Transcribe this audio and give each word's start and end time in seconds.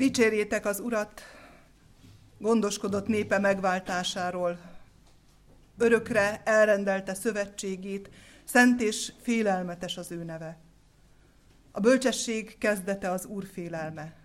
Dicsérjétek 0.00 0.66
az 0.66 0.80
Urat, 0.80 1.22
gondoskodott 2.38 3.06
népe 3.06 3.38
megváltásáról, 3.38 4.60
örökre 5.78 6.42
elrendelte 6.44 7.14
szövetségét, 7.14 8.10
szent 8.44 8.80
és 8.80 9.12
félelmetes 9.22 9.96
az 9.96 10.10
ő 10.10 10.24
neve. 10.24 10.58
A 11.72 11.80
bölcsesség 11.80 12.58
kezdete 12.58 13.10
az 13.10 13.24
Úr 13.24 13.46
félelme. 13.52 14.16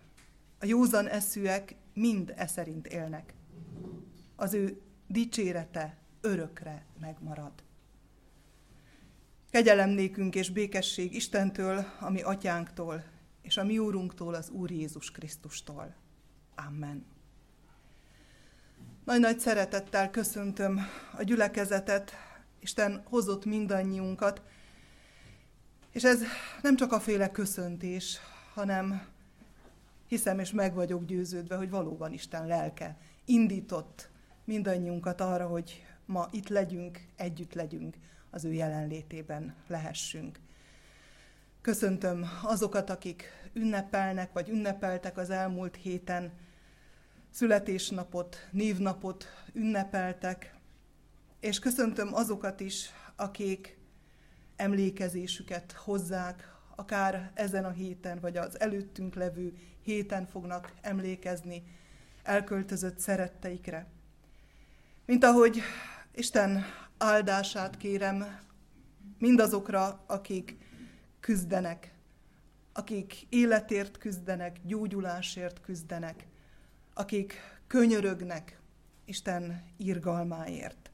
A 0.60 0.66
józan 0.66 1.08
eszűek 1.08 1.76
mind 1.94 2.34
e 2.36 2.48
szerint 2.48 2.88
élnek. 2.88 3.34
Az 4.36 4.54
ő 4.54 4.82
dicsérete 5.08 5.98
örökre 6.22 6.86
megmarad. 7.00 7.54
Kegyelem 9.50 9.98
és 10.32 10.50
békesség 10.50 11.16
Istentől, 11.16 11.86
ami 12.00 12.22
atyánktól, 12.22 13.14
és 13.46 13.58
a 13.58 13.64
mi 13.64 13.78
úrunktól, 13.80 14.34
az 14.34 14.50
Úr 14.50 14.72
Jézus 14.72 15.12
Krisztustól. 15.12 15.96
Amen. 16.56 17.06
Nagy-nagy 19.04 19.40
szeretettel 19.40 20.10
köszöntöm 20.10 20.80
a 21.18 21.24
gyülekezetet, 21.24 22.14
Isten 22.60 23.04
hozott 23.06 23.46
mindannyiunkat, 23.46 24.42
és 25.92 26.04
ez 26.04 26.22
nem 26.62 26.76
csak 26.76 26.92
a 26.92 27.00
féle 27.00 27.32
köszöntés, 27.32 28.18
hanem 28.54 29.08
hiszem 30.08 30.40
és 30.40 30.52
meg 30.52 30.74
vagyok 30.74 31.06
győződve, 31.06 31.56
hogy 31.56 31.70
valóban 31.70 32.14
Isten 32.14 32.48
lelke 32.48 32.98
indított 33.26 34.10
mindannyiunkat 34.44 35.22
arra, 35.22 35.48
hogy 35.48 35.86
ma 36.06 36.28
itt 36.32 36.48
legyünk, 36.48 37.06
együtt 37.16 37.54
legyünk, 37.54 37.96
az 38.30 38.46
ő 38.46 38.54
jelenlétében 38.54 39.56
lehessünk. 39.68 40.40
Köszöntöm 41.66 42.26
azokat, 42.44 42.90
akik 42.90 43.24
ünnepelnek, 43.54 44.34
vagy 44.34 44.50
ünnepeltek 44.50 45.18
az 45.18 45.30
elmúlt 45.30 45.76
héten, 45.76 46.32
születésnapot, 47.30 48.48
névnapot 48.52 49.26
ünnepeltek, 49.54 50.56
és 51.40 51.60
köszöntöm 51.60 52.14
azokat 52.14 52.60
is, 52.60 52.90
akik 53.16 53.78
emlékezésüket 54.56 55.72
hozzák, 55.72 56.56
akár 56.76 57.32
ezen 57.34 57.66
a 57.66 57.72
héten, 57.72 58.20
vagy 58.20 58.38
az 58.38 58.60
előttünk 58.60 59.16
levő 59.16 59.58
héten 59.84 60.26
fognak 60.26 60.74
emlékezni 60.82 61.64
elköltözött 62.24 63.00
szeretteikre. 63.00 63.88
Mint 65.06 65.24
ahogy 65.24 65.62
Isten 66.16 66.64
áldását 66.98 67.78
kérem 67.78 68.40
mindazokra, 69.18 70.04
akik 70.08 70.64
küzdenek, 71.26 71.94
akik 72.74 73.26
életért 73.30 73.98
küzdenek, 73.98 74.60
gyógyulásért 74.64 75.62
küzdenek, 75.62 76.28
akik 76.94 77.34
könyörögnek 77.68 78.60
Isten 79.06 79.64
irgalmáért. 79.78 80.92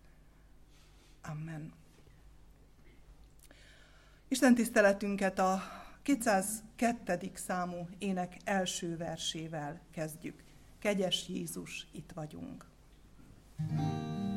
Amen. 1.22 1.74
Isten 4.28 4.56
tiszteletünket 4.56 5.40
a 5.40 5.62
202. 6.02 7.32
számú 7.34 7.88
ének 7.98 8.38
első 8.44 8.98
versével 8.98 9.82
kezdjük. 9.92 10.44
Kegyes 10.80 11.28
Jézus, 11.28 11.88
itt 11.92 12.12
vagyunk. 12.14 12.66
thank 13.68 14.26
you 14.26 14.31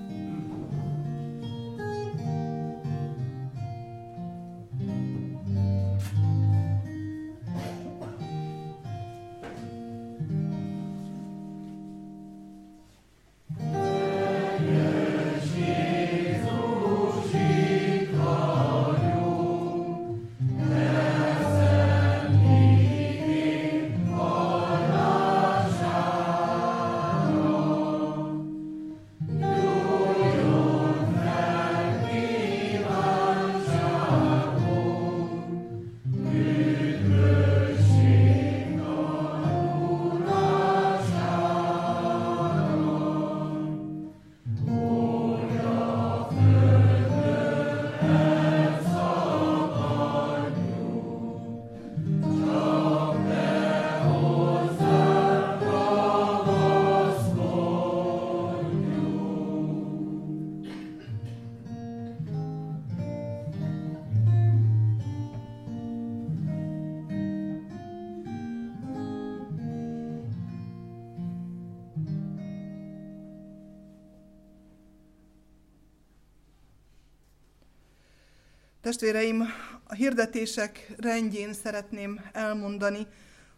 Testvéreim, 78.84 79.43
a 79.84 79.95
hirdetések 79.95 80.95
rendjén 80.97 81.53
szeretném 81.53 82.21
elmondani, 82.33 83.06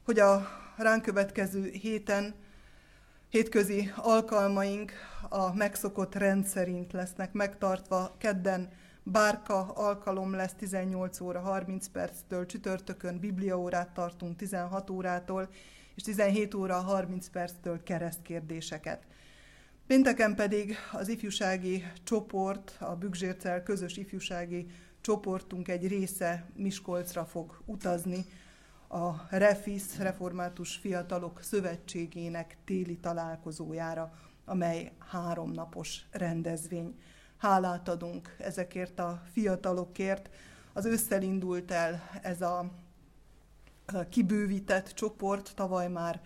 hogy 0.05 0.19
a 0.19 0.49
ránk 0.77 1.03
következő 1.03 1.71
héten 1.71 2.35
hétközi 3.29 3.93
alkalmaink 3.97 4.93
a 5.29 5.55
megszokott 5.55 6.15
rendszerint 6.15 6.93
lesznek 6.93 7.33
megtartva. 7.33 8.15
Kedden 8.19 8.69
bárka 9.03 9.73
alkalom 9.75 10.35
lesz 10.35 10.55
18 10.55 11.21
óra 11.21 11.41
30 11.41 11.89
perctől, 11.89 12.47
csütörtökön 12.47 13.19
bibliaórát 13.19 13.95
tartunk 13.95 14.37
16 14.37 14.91
órától, 14.91 15.49
és 15.95 16.03
17 16.03 16.55
óra 16.55 16.75
30 16.75 17.29
perctől 17.29 17.83
keresztkérdéseket. 17.83 19.03
Pénteken 19.87 20.35
pedig 20.35 20.77
az 20.93 21.09
ifjúsági 21.09 21.85
csoport, 22.05 22.77
a 22.81 22.97
Bügzsércel 22.97 23.63
közös 23.63 23.97
ifjúsági 23.97 24.67
csoportunk 25.07 25.69
egy 25.69 25.89
része 25.89 26.47
Miskolcra 26.55 27.25
fog 27.25 27.63
utazni 27.65 28.27
a 28.89 29.37
Refis, 29.37 29.99
Református 29.99 30.77
Fiatalok 30.77 31.43
Szövetségének 31.43 32.57
téli 32.65 32.97
találkozójára, 32.97 34.13
amely 34.45 34.93
háromnapos 34.99 36.01
rendezvény. 36.11 36.99
Hálát 37.37 37.89
adunk 37.89 38.37
ezekért 38.39 38.99
a 38.99 39.23
fiatalokért. 39.33 40.31
Az 40.73 40.85
ősszel 40.85 41.23
indult 41.23 41.71
el 41.71 42.03
ez 42.23 42.41
a 42.41 42.71
kibővített 44.09 44.89
csoport, 44.89 45.53
tavaly 45.55 45.89
már 45.89 46.21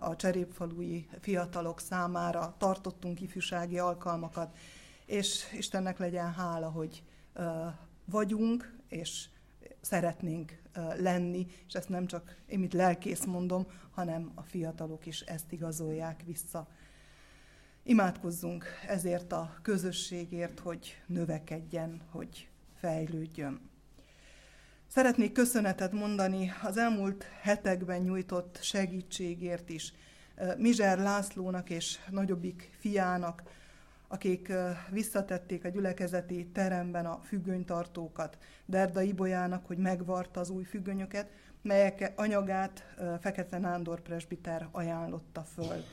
a 0.00 0.16
cserépfalui 0.16 1.08
fiatalok 1.20 1.80
számára 1.80 2.54
tartottunk 2.58 3.20
ifjúsági 3.20 3.78
alkalmakat, 3.78 4.56
és 5.06 5.52
Istennek 5.52 5.98
legyen 5.98 6.32
hála, 6.32 6.70
hogy 6.70 7.02
vagyunk, 8.04 8.78
és 8.88 9.28
szeretnénk 9.80 10.62
lenni, 10.98 11.46
és 11.66 11.74
ezt 11.74 11.88
nem 11.88 12.06
csak 12.06 12.36
én, 12.46 12.58
mint 12.58 12.72
lelkész 12.72 13.24
mondom, 13.24 13.66
hanem 13.90 14.32
a 14.34 14.42
fiatalok 14.42 15.06
is 15.06 15.20
ezt 15.20 15.52
igazolják 15.52 16.22
vissza. 16.26 16.68
Imádkozzunk 17.82 18.64
ezért 18.88 19.32
a 19.32 19.58
közösségért, 19.62 20.58
hogy 20.58 21.02
növekedjen, 21.06 22.00
hogy 22.10 22.48
fejlődjön. 22.74 23.60
Szeretnék 24.88 25.32
köszönetet 25.32 25.92
mondani 25.92 26.52
az 26.62 26.76
elmúlt 26.76 27.24
hetekben 27.40 28.00
nyújtott 28.00 28.58
segítségért 28.62 29.68
is 29.68 29.92
Mizser 30.56 30.98
Lászlónak 30.98 31.70
és 31.70 31.98
nagyobbik 32.10 32.76
fiának, 32.78 33.42
akik 34.14 34.52
visszatették 34.90 35.64
a 35.64 35.68
gyülekezeti 35.68 36.46
teremben 36.46 37.06
a 37.06 37.20
függönytartókat 37.24 38.38
Derda 38.66 39.02
Ibolyának, 39.02 39.66
hogy 39.66 39.78
megvarta 39.78 40.40
az 40.40 40.50
új 40.50 40.64
függönyöket, 40.64 41.30
melyek 41.62 42.12
anyagát 42.16 42.94
Fekete 43.20 43.58
Nándor 43.58 44.00
presbiter 44.00 44.68
ajánlotta 44.72 45.42
föl. 45.42 45.84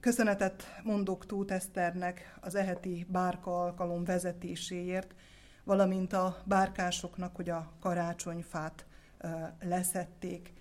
Köszönetet 0.00 0.80
mondok 0.82 1.26
Tóth 1.26 1.52
Eszternek 1.52 2.38
az 2.40 2.54
eheti 2.54 3.06
bárka 3.08 3.62
alkalom 3.62 4.04
vezetéséért, 4.04 5.14
valamint 5.64 6.12
a 6.12 6.42
bárkásoknak, 6.44 7.36
hogy 7.36 7.50
a 7.50 7.72
karácsonyfát 7.80 8.86
leszették. 9.60 10.52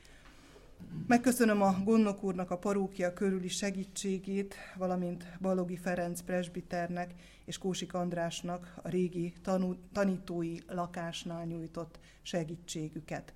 Megköszönöm 1.08 1.62
a 1.62 1.76
gondnok 1.84 2.24
úrnak 2.24 2.52
a 2.52 2.58
parókia 2.58 3.14
körüli 3.14 3.48
segítségét, 3.48 4.56
valamint 4.78 5.38
Balogi 5.42 5.78
Ferenc 5.78 6.22
presbiternek 6.22 7.14
és 7.46 7.58
Kósik 7.58 7.94
Andrásnak 7.94 8.74
a 8.84 8.90
régi 8.90 9.34
tanú, 9.42 9.76
tanítói 9.94 10.58
lakásnál 10.68 11.46
nyújtott 11.46 12.00
segítségüket. 12.22 13.34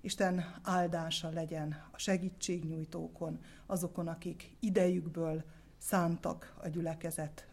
Isten 0.00 0.54
áldása 0.62 1.30
legyen 1.30 1.84
a 1.90 1.98
segítségnyújtókon, 1.98 3.40
azokon, 3.66 4.08
akik 4.08 4.56
idejükből 4.60 5.44
szántak 5.78 6.54
a 6.62 6.68
gyülekezet 6.68 7.48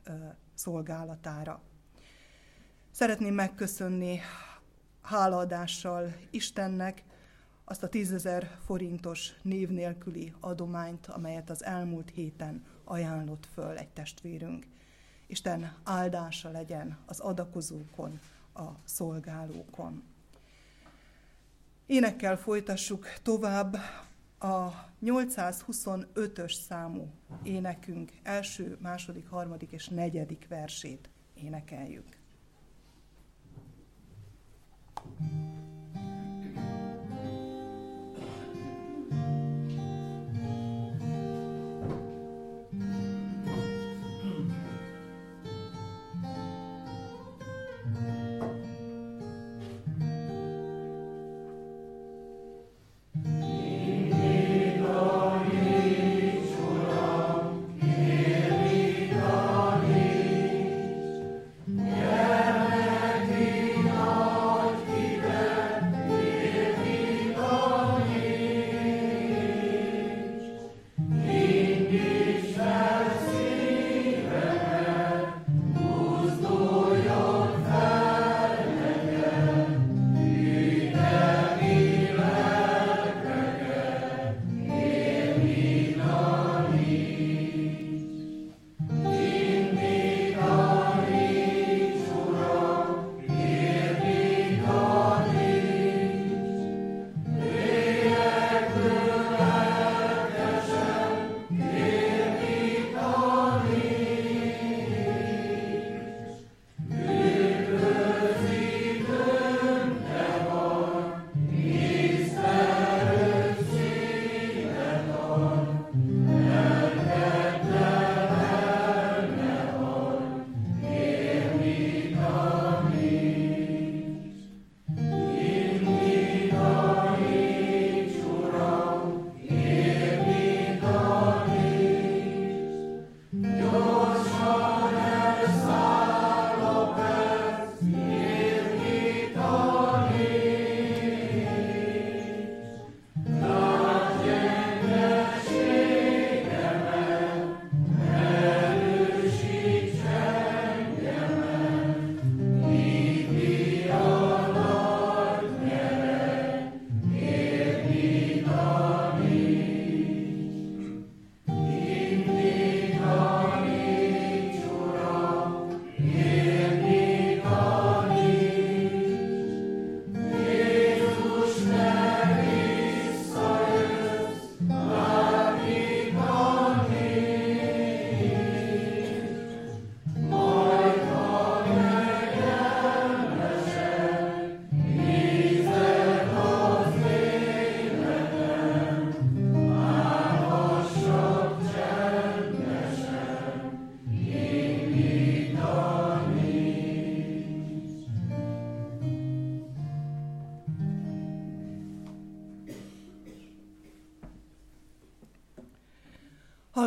szolgálatára. 0.54 1.62
Szeretném 2.92 3.34
megköszönni 3.34 4.20
hálaadással 5.02 6.16
Istennek 6.30 7.04
azt 7.70 7.84
a 7.84 7.90
tízezer 7.90 8.58
forintos 8.66 9.34
név 9.42 9.70
nélküli 9.70 10.34
adományt, 10.40 11.08
amelyet 11.08 11.50
az 11.50 11.64
elmúlt 11.64 12.10
héten 12.10 12.66
ajánlott 12.84 13.48
föl 13.54 13.78
egy 13.78 13.90
testvérünk. 13.90 14.66
Isten 15.26 15.76
áldása 15.84 16.50
legyen 16.50 16.98
az 17.06 17.20
adakozókon, 17.20 18.20
a 18.54 18.68
szolgálókon. 18.84 20.04
Énekkel 21.86 22.38
folytassuk 22.38 23.06
tovább 23.22 23.74
a 24.40 24.72
825-ös 25.06 26.54
számú 26.68 27.14
énekünk 27.44 28.12
első, 28.24 28.78
második, 28.82 29.28
harmadik 29.30 29.72
és 29.72 29.88
negyedik 29.88 30.48
versét 30.48 31.10
énekeljük. 31.34 32.16
thank 35.20 35.32
you 35.32 35.67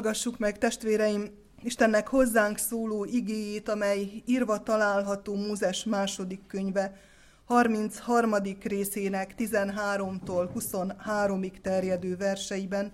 Hallgassuk 0.00 0.38
meg, 0.38 0.58
testvéreim, 0.58 1.28
Istennek 1.62 2.08
hozzánk 2.08 2.58
szóló 2.58 3.04
igéjét, 3.04 3.68
amely 3.68 4.22
írva 4.26 4.62
található 4.62 5.34
Mózes 5.34 5.84
második 5.84 6.46
könyve 6.46 7.00
33. 7.44 8.34
részének 8.62 9.34
13-tól 9.38 10.48
23-ig 10.54 11.60
terjedő 11.60 12.16
verseiben, 12.16 12.92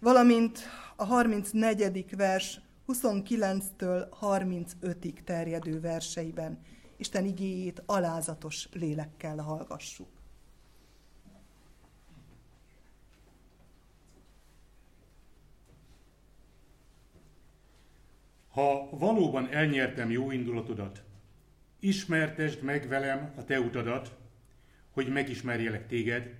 valamint 0.00 0.58
a 0.96 1.04
34. 1.04 2.16
vers 2.16 2.60
29-től 2.88 4.06
35-ig 4.20 5.24
terjedő 5.24 5.80
verseiben. 5.80 6.58
Isten 6.96 7.24
igéjét 7.24 7.82
alázatos 7.86 8.68
lélekkel 8.72 9.36
hallgassuk. 9.36 10.23
Ha 18.54 18.88
valóban 18.90 19.48
elnyertem 19.52 20.10
jó 20.10 20.30
indulatodat, 20.30 21.02
ismertesd 21.78 22.62
meg 22.62 22.88
velem 22.88 23.32
a 23.36 23.44
te 23.44 23.60
utadat, 23.60 24.16
hogy 24.90 25.08
megismerjelek 25.08 25.86
téged, 25.86 26.34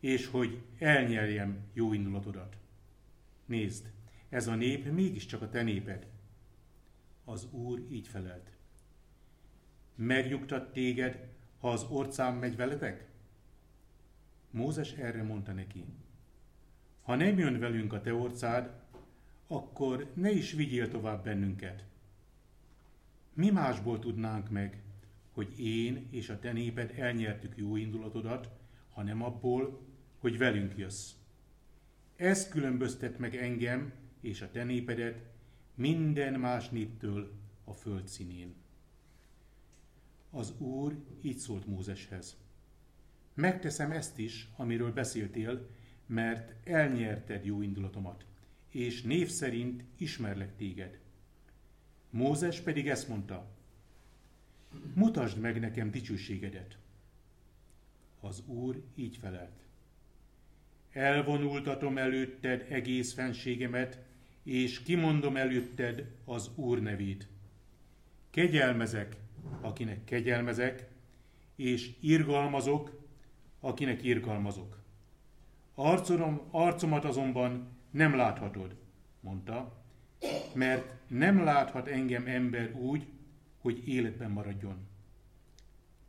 és 0.00 0.26
hogy 0.26 0.62
elnyerjem 0.78 1.58
jó 1.72 1.92
indulatodat. 1.92 2.56
Nézd, 3.44 3.92
ez 4.28 4.46
a 4.46 4.54
nép 4.54 4.92
mégiscsak 4.92 5.42
a 5.42 5.48
te 5.48 5.62
néped. 5.62 6.06
Az 7.24 7.48
Úr 7.52 7.86
így 7.90 8.08
felelt. 8.08 8.50
Megnyugtat 9.94 10.72
téged, 10.72 11.28
ha 11.58 11.70
az 11.70 11.86
orcám 11.88 12.36
megy 12.36 12.56
veletek? 12.56 13.08
Mózes 14.50 14.92
erre 14.92 15.22
mondta 15.22 15.52
neki. 15.52 15.84
Ha 17.02 17.14
nem 17.14 17.38
jön 17.38 17.58
velünk 17.58 17.92
a 17.92 18.00
te 18.00 18.14
orcád, 18.14 18.80
akkor 19.52 20.10
ne 20.14 20.30
is 20.30 20.52
vigyél 20.52 20.88
tovább 20.88 21.24
bennünket. 21.24 21.84
Mi 23.32 23.50
másból 23.50 23.98
tudnánk 23.98 24.50
meg, 24.50 24.82
hogy 25.30 25.60
én 25.60 26.06
és 26.10 26.28
a 26.28 26.38
te 26.38 26.52
néped 26.52 26.92
elnyertük 26.96 27.56
jó 27.56 27.76
indulatodat, 27.76 28.50
hanem 28.90 29.22
abból, 29.22 29.80
hogy 30.18 30.38
velünk 30.38 30.76
jössz. 30.76 31.12
Ez 32.16 32.48
különböztet 32.48 33.18
meg 33.18 33.36
engem 33.36 33.92
és 34.20 34.40
a 34.40 34.50
te 34.50 34.64
népedet 34.64 35.22
minden 35.74 36.40
más 36.40 36.68
néptől 36.68 37.32
a 37.64 37.72
föld 37.72 38.08
színén. 38.08 38.54
Az 40.30 40.54
Úr 40.58 40.96
így 41.22 41.38
szólt 41.38 41.66
Mózeshez. 41.66 42.36
Megteszem 43.34 43.90
ezt 43.90 44.18
is, 44.18 44.48
amiről 44.56 44.92
beszéltél, 44.92 45.68
mert 46.06 46.68
elnyerted 46.68 47.44
jó 47.44 47.62
indulatomat, 47.62 48.24
és 48.70 49.02
név 49.02 49.28
szerint 49.28 49.84
ismerlek 49.96 50.56
téged. 50.56 50.98
Mózes 52.10 52.60
pedig 52.60 52.88
ezt 52.88 53.08
mondta, 53.08 53.50
mutasd 54.94 55.38
meg 55.38 55.60
nekem 55.60 55.90
dicsőségedet. 55.90 56.78
Az 58.20 58.42
Úr 58.46 58.82
így 58.94 59.16
felelt. 59.16 59.60
Elvonultatom 60.92 61.98
előtted 61.98 62.66
egész 62.68 63.12
fenségemet, 63.12 63.98
és 64.42 64.82
kimondom 64.82 65.36
előtted 65.36 66.10
az 66.24 66.50
Úr 66.54 66.80
nevét. 66.80 67.28
Kegyelmezek, 68.30 69.16
akinek 69.60 70.04
kegyelmezek, 70.04 70.88
és 71.56 71.90
irgalmazok, 72.00 73.00
akinek 73.60 74.02
irgalmazok. 74.02 74.78
Arcom, 75.74 76.40
arcomat 76.50 77.04
azonban 77.04 77.68
nem 77.90 78.14
láthatod, 78.14 78.76
mondta, 79.20 79.82
mert 80.54 80.94
nem 81.06 81.44
láthat 81.44 81.86
engem 81.86 82.26
ember 82.26 82.74
úgy, 82.74 83.06
hogy 83.60 83.88
életben 83.88 84.30
maradjon. 84.30 84.88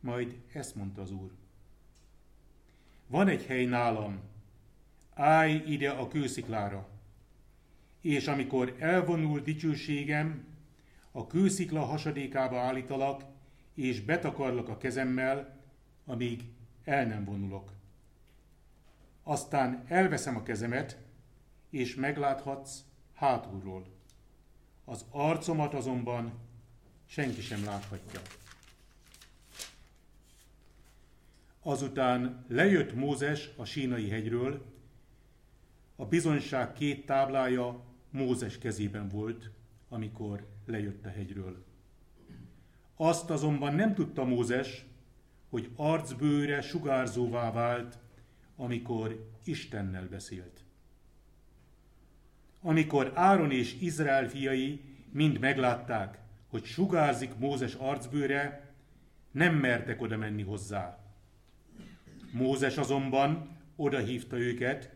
Majd 0.00 0.36
ezt 0.52 0.74
mondta 0.74 1.02
az 1.02 1.10
Úr. 1.10 1.30
Van 3.06 3.28
egy 3.28 3.44
hely 3.44 3.64
nálam, 3.64 4.20
állj 5.14 5.62
ide 5.66 5.90
a 5.90 6.08
kősziklára, 6.08 6.88
és 8.00 8.26
amikor 8.26 8.76
elvonul 8.78 9.40
dicsőségem, 9.40 10.44
a 11.12 11.26
kőszikla 11.26 11.84
hasadékába 11.84 12.60
állítalak, 12.60 13.22
és 13.74 14.00
betakarlak 14.00 14.68
a 14.68 14.78
kezemmel, 14.78 15.60
amíg 16.04 16.44
el 16.84 17.06
nem 17.06 17.24
vonulok. 17.24 17.72
Aztán 19.22 19.84
elveszem 19.88 20.36
a 20.36 20.42
kezemet, 20.42 21.01
és 21.72 21.94
megláthatsz 21.94 22.84
hátulról. 23.14 23.86
Az 24.84 25.04
arcomat 25.10 25.74
azonban 25.74 26.32
senki 27.06 27.40
sem 27.40 27.64
láthatja. 27.64 28.20
Azután 31.62 32.44
lejött 32.48 32.94
Mózes 32.94 33.50
a 33.56 33.64
sínai 33.64 34.08
hegyről, 34.08 34.64
a 35.96 36.04
bizonyság 36.04 36.72
két 36.72 37.06
táblája 37.06 37.84
Mózes 38.10 38.58
kezében 38.58 39.08
volt, 39.08 39.50
amikor 39.88 40.46
lejött 40.66 41.06
a 41.06 41.08
hegyről. 41.08 41.64
Azt 42.96 43.30
azonban 43.30 43.74
nem 43.74 43.94
tudta 43.94 44.24
Mózes, 44.24 44.84
hogy 45.48 45.70
arcbőre 45.76 46.60
sugárzóvá 46.60 47.52
vált, 47.52 47.98
amikor 48.56 49.30
Istennel 49.44 50.08
beszélt. 50.08 50.61
Amikor 52.64 53.12
Áron 53.14 53.50
és 53.50 53.76
Izrael 53.80 54.28
fiai 54.28 54.80
mind 55.10 55.38
meglátták, 55.38 56.18
hogy 56.48 56.64
sugárzik 56.64 57.36
Mózes 57.38 57.74
arcbőre, 57.74 58.70
nem 59.30 59.54
mertek 59.54 60.00
oda 60.00 60.16
menni 60.16 60.42
hozzá. 60.42 60.98
Mózes 62.32 62.76
azonban 62.76 63.58
odahívta 63.76 64.38
őket, 64.38 64.90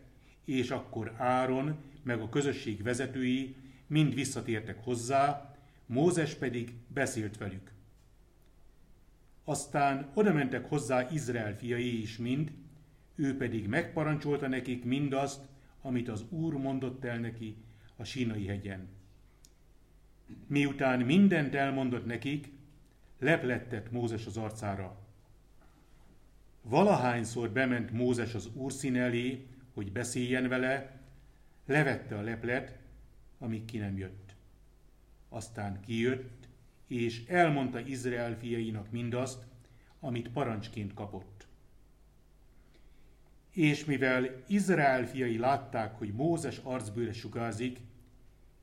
és 0.45 0.71
akkor 0.71 1.13
Áron 1.17 1.77
meg 2.03 2.21
a 2.21 2.29
közösség 2.29 2.83
vezetői 2.83 3.55
mind 3.87 4.13
visszatértek 4.13 4.83
hozzá, 4.83 5.55
Mózes 5.85 6.33
pedig 6.33 6.73
beszélt 6.87 7.37
velük. 7.37 7.71
Aztán 9.43 10.11
oda 10.13 10.33
mentek 10.33 10.69
hozzá 10.69 11.09
Izrael 11.11 11.55
fiai 11.55 12.01
is 12.01 12.17
mind, 12.17 12.51
ő 13.15 13.37
pedig 13.37 13.67
megparancsolta 13.67 14.47
nekik 14.47 14.83
mindazt, 14.83 15.39
amit 15.87 16.09
az 16.09 16.25
Úr 16.29 16.53
mondott 16.53 17.03
el 17.03 17.19
neki 17.19 17.55
a 17.95 18.03
sínai 18.03 18.45
hegyen. 18.45 18.87
Miután 20.47 20.99
mindent 20.99 21.55
elmondott 21.55 22.05
nekik, 22.05 22.51
leplettett 23.19 23.91
Mózes 23.91 24.25
az 24.25 24.37
arcára. 24.37 24.97
Valahányszor 26.61 27.49
bement 27.49 27.91
Mózes 27.91 28.33
az 28.33 28.49
Úr 28.53 28.71
szín 28.71 28.95
elé, 28.95 29.47
hogy 29.73 29.91
beszéljen 29.91 30.47
vele, 30.47 31.01
levette 31.65 32.17
a 32.17 32.21
leplet, 32.21 32.77
amíg 33.39 33.65
ki 33.65 33.77
nem 33.77 33.97
jött. 33.97 34.35
Aztán 35.29 35.81
kijött, 35.81 36.47
és 36.87 37.25
elmondta 37.25 37.79
Izrael 37.79 38.37
fiainak 38.37 38.91
mindazt, 38.91 39.45
amit 39.99 40.29
parancsként 40.29 40.93
kapott. 40.93 41.36
És 43.57 43.85
mivel 43.85 44.43
Izrael 44.47 45.05
fiai 45.07 45.37
látták, 45.37 45.97
hogy 45.97 46.13
Mózes 46.13 46.57
arcbőre 46.57 47.13
sugázik, 47.13 47.79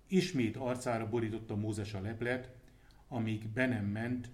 ismét 0.06 0.56
arcára 0.56 1.08
borította 1.08 1.56
Mózes 1.56 1.94
a 1.94 2.00
leplet, 2.00 2.48
amíg 3.08 3.48
be 3.48 3.66
nem 3.66 3.84
ment, 3.84 4.30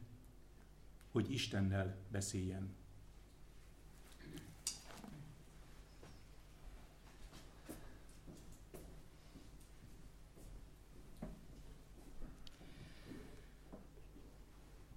hogy 1.13 1.33
Istennel 1.33 1.97
beszéljen. 2.11 2.75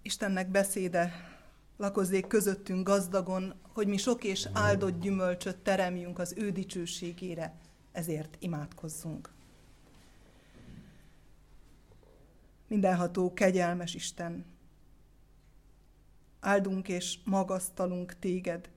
Istennek 0.01 0.51
beszéde 0.51 1.32
lakozzék 1.77 2.27
közöttünk 2.27 2.87
gazdagon, 2.87 3.53
hogy 3.61 3.87
mi 3.87 3.97
sok 3.97 4.23
és 4.23 4.47
áldott 4.53 4.99
gyümölcsöt 4.99 5.57
teremjünk 5.57 6.19
az 6.19 6.33
ő 6.37 6.51
dicsőségére, 6.51 7.55
ezért 7.91 8.35
imádkozzunk. 8.39 9.31
Mindenható, 12.67 13.33
kegyelmes 13.33 13.93
Isten, 13.93 14.45
áldunk 16.39 16.87
és 16.87 17.17
magasztalunk 17.23 18.19
téged, 18.19 18.69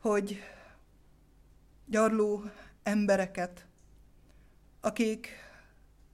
hogy 0.00 0.38
gyarló 1.86 2.42
embereket, 2.82 3.66
akik 4.80 5.28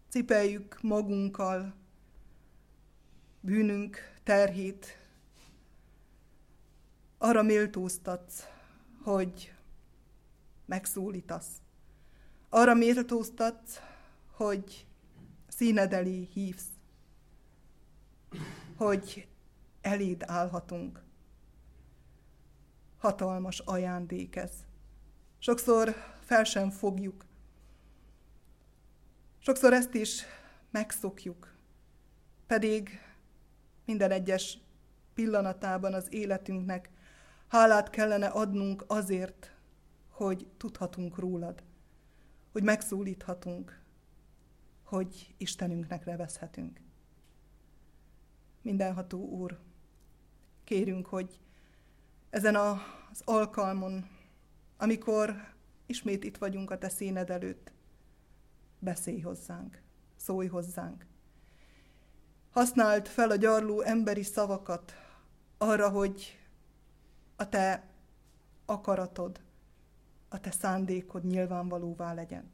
cipeljük 0.09 0.79
magunkkal 0.83 1.75
bűnünk 3.41 3.99
terhét, 4.23 4.99
arra 7.19 7.43
méltóztatsz, 7.43 8.45
hogy 9.03 9.55
megszólítasz. 10.67 11.51
Arra 12.49 12.75
méltóztatsz, 12.75 13.81
hogy 14.31 14.87
színed 15.49 15.93
elé 15.93 16.29
hívsz, 16.33 16.69
hogy 18.77 19.29
eléd 19.81 20.23
állhatunk. 20.27 21.03
Hatalmas 22.99 23.59
ajándék 23.59 24.37
ez. 24.37 24.53
Sokszor 25.39 25.95
fel 26.25 26.45
sem 26.45 26.71
fogjuk. 26.71 27.25
Sokszor 29.39 29.73
ezt 29.73 29.95
is 29.95 30.25
megszokjuk. 30.71 31.55
Pedig 32.47 33.01
minden 33.85 34.11
egyes 34.11 34.59
pillanatában 35.15 35.95
az 35.95 36.13
életünknek 36.13 36.91
hálát 37.49 37.91
kellene 37.91 38.27
adnunk 38.27 38.85
azért, 38.87 39.55
hogy 40.09 40.49
tudhatunk 40.57 41.19
rólad, 41.19 41.63
hogy 42.53 42.63
megszólíthatunk, 42.63 43.81
hogy 44.83 45.35
Istenünknek 45.37 46.05
nevezhetünk. 46.05 46.81
Mindenható 48.63 49.29
Úr, 49.29 49.59
kérünk, 50.65 51.07
hogy 51.07 51.41
ezen 52.31 52.57
az 52.57 53.23
alkalmon, 53.25 54.09
amikor 54.77 55.55
ismét 55.87 56.25
itt 56.25 56.37
vagyunk 56.37 56.71
a 56.71 56.79
Te 56.79 56.89
színed 56.89 57.31
előtt, 57.31 57.73
beszélj 58.79 59.21
hozzánk, 59.21 59.83
szólj 60.17 60.47
hozzánk, 60.47 61.07
használt 62.51 63.09
fel 63.09 63.31
a 63.31 63.37
gyarló 63.37 63.81
emberi 63.81 64.23
szavakat 64.23 64.93
arra, 65.59 65.89
hogy 65.89 66.39
a 67.41 67.49
te 67.49 67.89
akaratod, 68.65 69.41
a 70.29 70.41
te 70.41 70.51
szándékod 70.51 71.25
nyilvánvalóvá 71.25 72.15
legyen. 72.15 72.51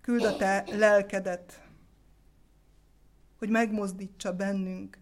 Küld 0.00 0.24
a 0.24 0.36
te 0.36 0.64
lelkedet, 0.66 1.68
hogy 3.38 3.48
megmozdítsa 3.48 4.36
bennünk 4.36 4.98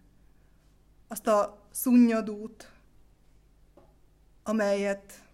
azt 1.07 1.27
a 1.27 1.67
szunnyadót, 1.71 2.71
amelyet 4.43 5.29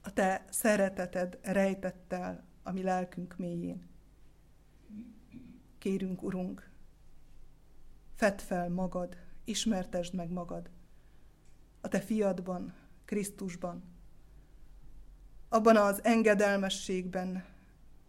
a 0.00 0.12
te 0.12 0.44
szereteted 0.50 1.38
rejtett 1.42 2.12
el 2.12 2.44
a 2.62 2.72
mi 2.72 2.82
lelkünk 2.82 3.36
mélyén. 3.36 3.88
Kérünk, 5.78 6.22
Urunk, 6.22 6.70
fedd 8.14 8.38
fel 8.38 8.68
magad, 8.68 9.25
ismertesd 9.46 10.14
meg 10.14 10.30
magad 10.30 10.70
a 11.80 11.88
te 11.88 12.00
fiadban, 12.00 12.74
Krisztusban, 13.04 13.82
abban 15.48 15.76
az 15.76 16.04
engedelmességben 16.04 17.44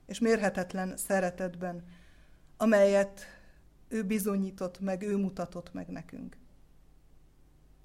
és 0.06 0.20
mérhetetlen 0.20 0.98
szeretetben, 0.98 1.86
amelyet 2.58 3.22
ő 3.88 4.04
bizonyított 4.04 4.80
meg, 4.80 5.02
ő 5.02 5.18
mutatott 5.18 5.74
meg 5.74 5.88
nekünk. 5.88 6.38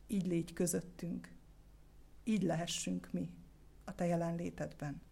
Így 0.07 0.27
légy 0.27 0.53
közöttünk, 0.53 1.33
így 2.25 2.43
lehessünk 2.43 3.09
mi 3.13 3.31
a 3.85 3.95
te 3.95 4.07
jelenlétedben. 4.07 5.03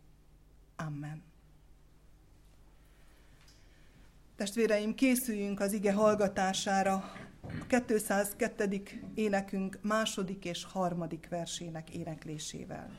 Amen. 0.76 1.29
Testvéreim, 4.40 4.94
készüljünk 4.94 5.60
az 5.60 5.72
ige 5.72 5.92
hallgatására 5.92 6.92
a 7.70 7.82
202. 7.86 8.82
énekünk 9.14 9.78
második 9.82 10.44
és 10.44 10.64
harmadik 10.64 11.26
versének 11.30 11.90
éneklésével. 11.90 12.90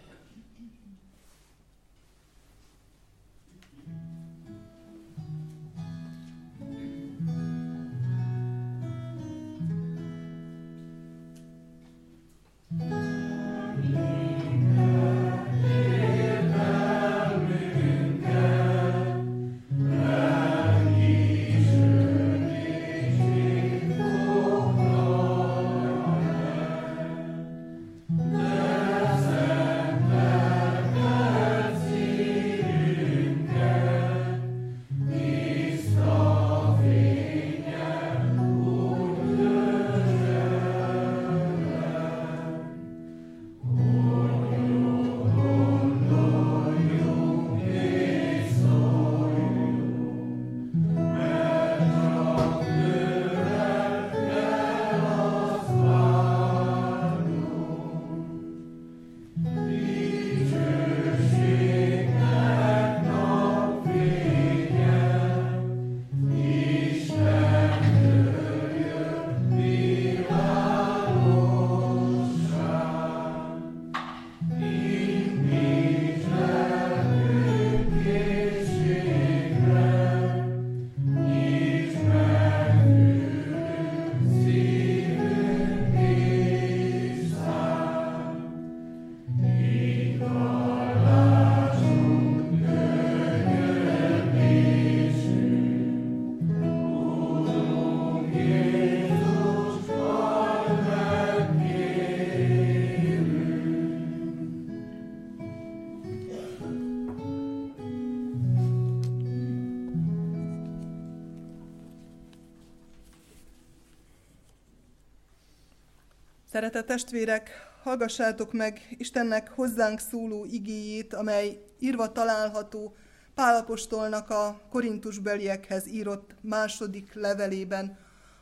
Szeretett 116.51 116.85
testvérek, 116.85 117.49
hallgassátok 117.83 118.53
meg 118.53 118.95
Istennek 118.97 119.49
hozzánk 119.49 119.99
szóló 119.99 120.45
igéjét, 120.45 121.13
amely 121.13 121.63
írva 121.79 122.11
található 122.11 122.95
Pálapostolnak 123.35 124.29
a 124.29 124.61
korintusbeliekhez 124.69 125.87
írott 125.87 126.35
második 126.41 127.13
levelében, 127.13 127.97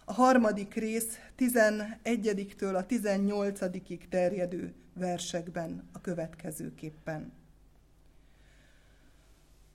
a 0.05 0.13
harmadik 0.13 0.73
rész 0.73 1.17
11-től 1.37 2.75
a 2.75 2.85
18-ig 2.85 4.07
terjedő 4.09 4.73
versekben 4.93 5.89
a 5.93 6.01
következőképpen. 6.01 7.33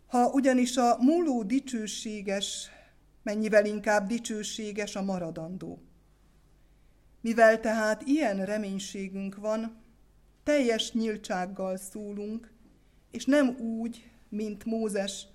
Ha 0.07 0.31
ugyanis 0.31 0.77
a 0.77 0.97
múló 1.01 1.43
dicsőséges, 1.43 2.71
mennyivel 3.23 3.67
inkább 3.67 4.07
dicsőséges 4.07 4.97
a 4.97 5.03
maradandó. 5.03 5.83
Mivel 7.25 7.61
tehát 7.61 8.03
ilyen 8.03 8.45
reménységünk 8.45 9.37
van, 9.37 9.77
teljes 10.43 10.93
nyíltsággal 10.93 11.77
szólunk, 11.77 12.53
és 13.11 13.25
nem 13.25 13.57
úgy, 13.59 14.11
mint 14.29 14.65
Mózes, 14.65 15.27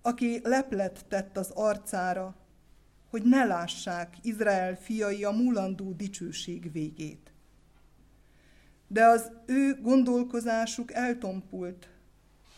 aki 0.00 0.40
leplet 0.42 1.04
tett 1.08 1.36
az 1.36 1.50
arcára, 1.50 2.36
hogy 3.10 3.22
ne 3.22 3.44
lássák 3.44 4.16
Izrael 4.22 4.76
fiai 4.76 5.24
a 5.24 5.30
mulandó 5.30 5.92
dicsőség 5.92 6.72
végét. 6.72 7.32
De 8.86 9.04
az 9.04 9.30
ő 9.46 9.78
gondolkozásuk 9.80 10.92
eltompult, 10.92 11.88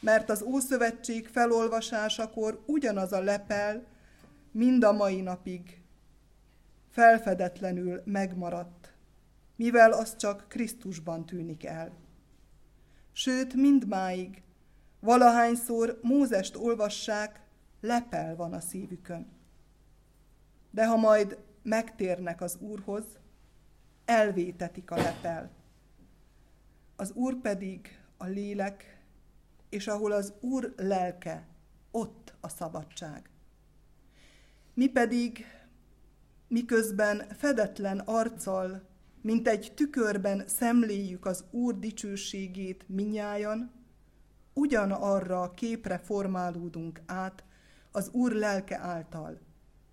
mert 0.01 0.31
az 0.31 0.43
Ószövetség 0.43 1.27
felolvasásakor 1.29 2.63
ugyanaz 2.67 3.13
a 3.13 3.21
lepel 3.21 3.87
mind 4.51 4.85
a 4.85 4.93
mai 4.93 5.21
napig 5.21 5.84
felfedetlenül 6.95 8.03
megmaradt, 8.05 8.95
mivel 9.57 9.93
az 9.93 10.17
csak 10.17 10.49
Krisztusban 10.49 11.27
tűnik 11.27 11.65
el. 11.65 11.93
Sőt, 13.13 13.55
mindmáig, 13.55 14.43
valahányszor 15.01 15.99
Mózest 16.03 16.57
olvassák, 16.57 17.41
lepel 17.81 18.37
van 18.37 18.53
a 18.53 18.61
szívükön. 18.61 19.27
De 20.71 20.87
ha 20.87 20.97
majd 20.97 21.39
megtérnek 21.63 22.41
az 22.41 22.57
Úrhoz, 22.61 23.05
elvétetik 24.05 24.91
a 24.91 24.97
lepel. 24.97 25.51
Az 26.97 27.11
Úr 27.13 27.41
pedig 27.41 28.01
a 28.17 28.27
lélek, 28.27 29.03
és 29.69 29.87
ahol 29.87 30.13
az 30.13 30.33
Úr 30.41 30.75
lelke, 30.77 31.47
ott 31.91 32.35
a 32.41 32.49
szabadság. 32.49 33.31
Mi 34.75 34.89
pedig 34.89 35.47
miközben 36.49 37.29
fedetlen 37.39 37.99
arccal, 37.99 38.83
mint 39.21 39.49
egy 39.49 39.73
tükörben 39.75 40.47
szemléljük 40.47 41.27
az 41.27 41.45
Úr 41.51 41.79
dicsőségét 41.79 42.89
minnyájan, 42.89 43.73
ugyanarra 44.53 45.43
a 45.43 45.51
képre 45.51 45.99
formálódunk 45.99 47.01
át 47.07 47.45
az 47.91 48.09
Úr 48.09 48.33
lelke 48.33 48.79
által, 48.79 49.41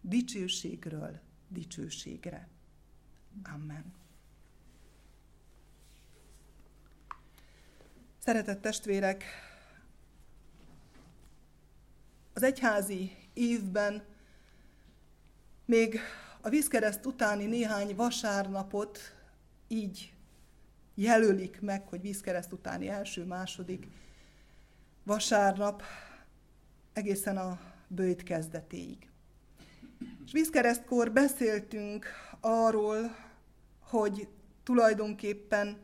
dicsőségről 0.02 1.20
dicsőségre. 1.48 2.48
Amen. 3.54 3.94
Szeretett 8.18 8.62
testvérek, 8.62 9.24
az 12.34 12.44
egyházi 12.44 13.18
évben 13.34 14.04
még 15.66 16.00
a 16.42 16.50
vízkereszt 16.50 17.06
utáni 17.06 17.46
néhány 17.46 17.96
vasárnapot 17.96 19.00
így 19.68 20.14
jelölik 20.96 21.62
meg, 21.62 21.88
hogy 21.88 22.02
vízkereszt 22.02 22.52
utáni 22.52 22.88
első, 22.88 23.26
második 23.26 23.88
vasárnap 25.04 25.84
egészen 26.94 27.38
a 27.38 27.60
bőjt 27.88 28.24
kezdetéig. 28.24 29.10
És 30.26 30.32
vízkeresztkor 30.32 31.12
beszéltünk 31.12 32.06
arról, 32.40 33.16
hogy 33.80 34.28
tulajdonképpen 34.64 35.78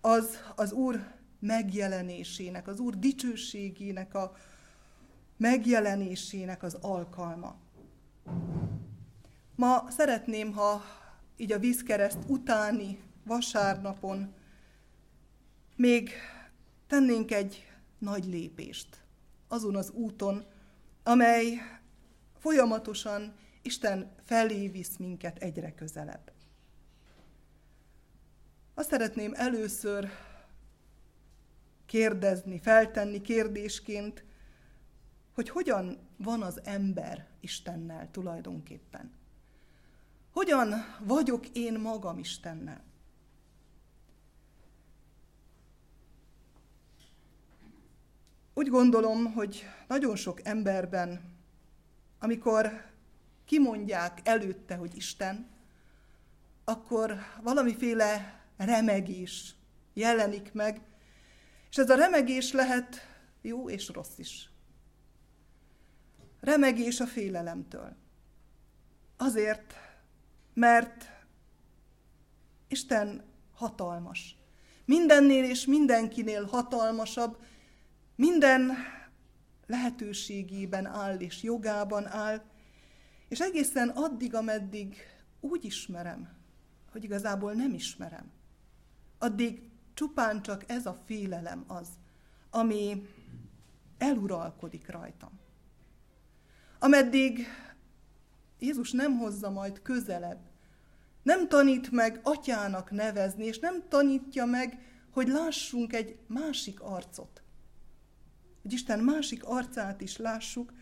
az 0.00 0.38
az 0.54 0.72
Úr 0.72 1.12
megjelenésének, 1.38 2.68
az 2.68 2.80
Úr 2.80 2.98
dicsőségének 2.98 4.14
a 4.14 4.36
megjelenésének 5.36 6.62
az 6.62 6.74
alkalma. 6.74 7.56
Ma 9.56 9.86
szeretném, 9.90 10.52
ha 10.52 10.82
így 11.36 11.52
a 11.52 11.58
vízkereszt 11.58 12.18
utáni 12.26 12.98
vasárnapon 13.24 14.34
még 15.76 16.10
tennénk 16.86 17.32
egy 17.32 17.66
nagy 17.98 18.24
lépést 18.24 19.04
azon 19.48 19.76
az 19.76 19.90
úton, 19.90 20.44
amely 21.02 21.58
folyamatosan 22.38 23.34
Isten 23.62 24.12
felé 24.24 24.68
visz 24.68 24.96
minket 24.96 25.38
egyre 25.38 25.74
közelebb. 25.74 26.32
Azt 28.74 28.88
szeretném 28.88 29.32
először 29.34 30.08
kérdezni, 31.86 32.58
feltenni 32.58 33.20
kérdésként, 33.20 34.24
hogy 35.34 35.48
hogyan 35.48 36.08
van 36.16 36.42
az 36.42 36.60
ember 36.64 37.26
Istennel 37.40 38.10
tulajdonképpen. 38.10 39.12
Hogyan 40.34 40.74
vagyok 40.98 41.48
én 41.48 41.80
magam 41.80 42.18
Istennel? 42.18 42.84
Úgy 48.54 48.68
gondolom, 48.68 49.32
hogy 49.32 49.64
nagyon 49.88 50.16
sok 50.16 50.46
emberben, 50.46 51.36
amikor 52.18 52.84
kimondják 53.44 54.20
előtte, 54.24 54.74
hogy 54.74 54.96
Isten, 54.96 55.50
akkor 56.64 57.18
valamiféle 57.42 58.40
remegés 58.56 59.54
jelenik 59.92 60.52
meg, 60.52 60.80
és 61.70 61.76
ez 61.76 61.90
a 61.90 61.94
remegés 61.94 62.52
lehet 62.52 62.96
jó 63.42 63.70
és 63.70 63.88
rossz 63.88 64.18
is. 64.18 64.50
Remegés 66.40 67.00
a 67.00 67.06
félelemtől. 67.06 67.96
Azért, 69.16 69.83
mert 70.54 71.04
Isten 72.68 73.24
hatalmas. 73.54 74.36
Mindennél 74.84 75.44
és 75.44 75.66
mindenkinél 75.66 76.44
hatalmasabb, 76.44 77.38
minden 78.16 78.70
lehetőségében 79.66 80.86
áll 80.86 81.16
és 81.18 81.42
jogában 81.42 82.06
áll, 82.06 82.42
és 83.28 83.40
egészen 83.40 83.88
addig, 83.88 84.34
ameddig 84.34 84.96
úgy 85.40 85.64
ismerem, 85.64 86.28
hogy 86.92 87.04
igazából 87.04 87.52
nem 87.52 87.74
ismerem, 87.74 88.30
addig 89.18 89.70
csupán 89.94 90.42
csak 90.42 90.64
ez 90.66 90.86
a 90.86 91.02
félelem 91.06 91.64
az, 91.66 91.88
ami 92.50 93.06
eluralkodik 93.98 94.90
rajtam. 94.90 95.40
Ameddig 96.78 97.46
Jézus 98.64 98.90
nem 98.92 99.18
hozza 99.18 99.50
majd 99.50 99.82
közelebb, 99.82 100.40
nem 101.22 101.48
tanít 101.48 101.90
meg 101.90 102.20
atyának 102.22 102.90
nevezni, 102.90 103.44
és 103.44 103.58
nem 103.58 103.88
tanítja 103.88 104.44
meg, 104.44 104.78
hogy 105.10 105.28
lássunk 105.28 105.92
egy 105.92 106.18
másik 106.26 106.80
arcot, 106.80 107.42
hogy 108.62 108.72
Isten 108.72 108.98
másik 108.98 109.44
arcát 109.44 110.00
is 110.00 110.16
lássuk, 110.16 110.72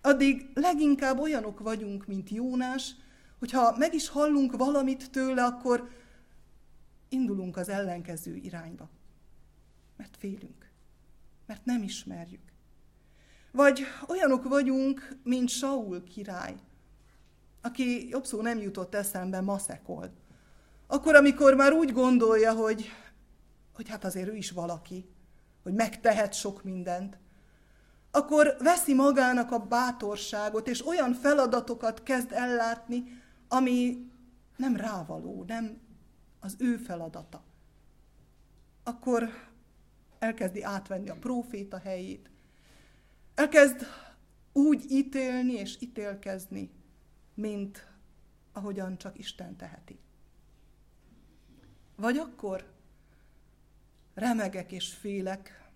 addig 0.00 0.50
leginkább 0.54 1.18
olyanok 1.18 1.60
vagyunk, 1.60 2.06
mint 2.06 2.30
Jónás, 2.30 2.94
hogyha 3.38 3.76
meg 3.76 3.94
is 3.94 4.08
hallunk 4.08 4.56
valamit 4.56 5.10
tőle, 5.10 5.44
akkor 5.44 5.90
indulunk 7.08 7.56
az 7.56 7.68
ellenkező 7.68 8.34
irányba. 8.34 8.90
Mert 9.96 10.16
félünk. 10.16 10.70
Mert 11.46 11.64
nem 11.64 11.82
ismerjük. 11.82 12.52
Vagy 13.52 13.82
olyanok 14.08 14.48
vagyunk, 14.48 15.16
mint 15.22 15.48
Saul 15.48 16.02
király, 16.04 16.54
aki 17.62 18.08
jobb 18.08 18.24
szó 18.24 18.40
nem 18.40 18.58
jutott 18.58 18.94
eszembe, 18.94 19.40
maszekol. 19.40 20.12
Akkor, 20.86 21.14
amikor 21.14 21.54
már 21.54 21.72
úgy 21.72 21.92
gondolja, 21.92 22.52
hogy, 22.52 22.90
hogy 23.74 23.88
hát 23.88 24.04
azért 24.04 24.28
ő 24.28 24.34
is 24.36 24.50
valaki, 24.50 25.08
hogy 25.62 25.72
megtehet 25.72 26.32
sok 26.32 26.62
mindent, 26.62 27.18
akkor 28.10 28.56
veszi 28.58 28.94
magának 28.94 29.52
a 29.52 29.58
bátorságot, 29.58 30.68
és 30.68 30.86
olyan 30.86 31.12
feladatokat 31.12 32.02
kezd 32.02 32.32
ellátni, 32.32 33.22
ami 33.48 34.10
nem 34.56 34.76
rávaló, 34.76 35.44
nem 35.46 35.80
az 36.40 36.54
ő 36.58 36.76
feladata. 36.76 37.42
Akkor 38.84 39.28
elkezdi 40.18 40.62
átvenni 40.62 41.08
a 41.08 41.16
próféta 41.20 41.78
helyét, 41.78 42.30
elkezd 43.34 43.86
úgy 44.52 44.84
ítélni 44.88 45.52
és 45.52 45.76
ítélkezni, 45.80 46.70
mint 47.34 47.92
ahogyan 48.52 48.98
csak 48.98 49.18
Isten 49.18 49.56
teheti. 49.56 49.98
Vagy 51.96 52.16
akkor 52.16 52.72
remegek 54.14 54.72
és 54.72 54.94
félek, 54.94 55.70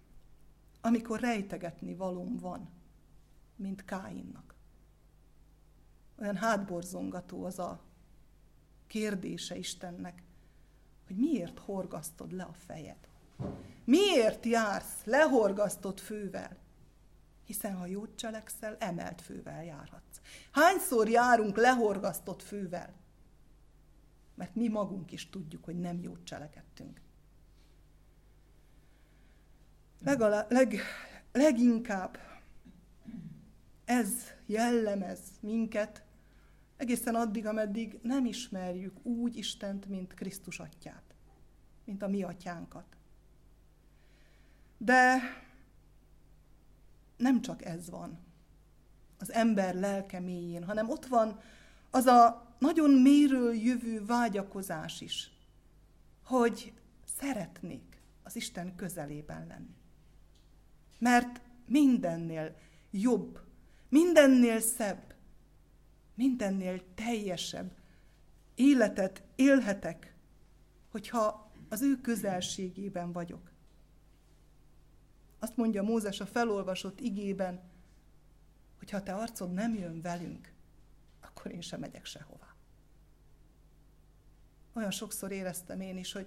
amikor 0.80 1.20
rejtegetni 1.20 1.94
valóm 1.94 2.36
van, 2.36 2.68
mint 3.56 3.84
Káinnak. 3.84 4.54
Olyan 6.20 6.36
hátborzongató 6.36 7.44
az 7.44 7.58
a 7.58 7.82
kérdése 8.86 9.56
Istennek, 9.56 10.22
hogy 11.06 11.16
miért 11.16 11.58
horgasztod 11.58 12.32
le 12.32 12.42
a 12.42 12.52
fejed? 12.52 13.08
Miért 13.84 14.46
jársz 14.46 15.04
lehorgasztott 15.04 16.00
fővel? 16.00 16.56
Hiszen 17.44 17.76
ha 17.76 17.86
jót 17.86 18.16
cselekszel, 18.16 18.76
emelt 18.78 19.20
fővel 19.20 19.64
járhatsz. 19.64 20.13
Hányszor 20.52 21.08
járunk 21.08 21.56
lehorgasztott 21.56 22.42
fővel? 22.42 22.94
Mert 24.34 24.54
mi 24.54 24.68
magunk 24.68 25.12
is 25.12 25.30
tudjuk, 25.30 25.64
hogy 25.64 25.80
nem 25.80 26.00
jót 26.02 26.24
cselekedtünk. 26.24 27.00
Legalá, 30.00 30.46
leg, 30.48 30.76
leginkább 31.32 32.18
ez 33.84 34.10
jellemez 34.46 35.20
minket, 35.40 36.04
egészen 36.76 37.14
addig, 37.14 37.46
ameddig 37.46 37.98
nem 38.02 38.24
ismerjük 38.24 39.04
úgy 39.04 39.36
Istent, 39.36 39.86
mint 39.86 40.14
Krisztus 40.14 40.58
atyát, 40.58 41.14
mint 41.84 42.02
a 42.02 42.08
mi 42.08 42.22
atyánkat. 42.22 42.96
De 44.78 45.18
nem 47.16 47.40
csak 47.40 47.64
ez 47.64 47.90
van 47.90 48.18
az 49.24 49.32
ember 49.32 49.74
lelke 49.74 50.20
mélyén, 50.20 50.64
hanem 50.64 50.90
ott 50.90 51.06
van 51.06 51.40
az 51.90 52.06
a 52.06 52.46
nagyon 52.58 52.90
méről 52.90 53.54
jövő 53.54 54.04
vágyakozás 54.04 55.00
is, 55.00 55.30
hogy 56.24 56.72
szeretnék 57.18 58.02
az 58.22 58.36
Isten 58.36 58.74
közelében 58.76 59.46
lenni. 59.46 59.76
Mert 60.98 61.40
mindennél 61.66 62.56
jobb, 62.90 63.40
mindennél 63.88 64.60
szebb, 64.60 65.14
mindennél 66.14 66.82
teljesebb 66.94 67.70
életet 68.54 69.22
élhetek, 69.34 70.14
hogyha 70.90 71.50
az 71.68 71.82
ő 71.82 72.00
közelségében 72.00 73.12
vagyok. 73.12 73.50
Azt 75.38 75.56
mondja 75.56 75.82
Mózes 75.82 76.20
a 76.20 76.26
felolvasott 76.26 77.00
igében, 77.00 77.72
hogy 78.84 78.92
ha 78.92 79.02
te 79.02 79.12
arcod 79.12 79.52
nem 79.52 79.74
jön 79.74 80.00
velünk, 80.00 80.52
akkor 81.20 81.52
én 81.52 81.60
sem 81.60 81.80
megyek 81.80 82.04
sehová. 82.04 82.54
Olyan 84.72 84.90
sokszor 84.90 85.32
éreztem 85.32 85.80
én 85.80 85.96
is, 85.96 86.12
hogy 86.12 86.26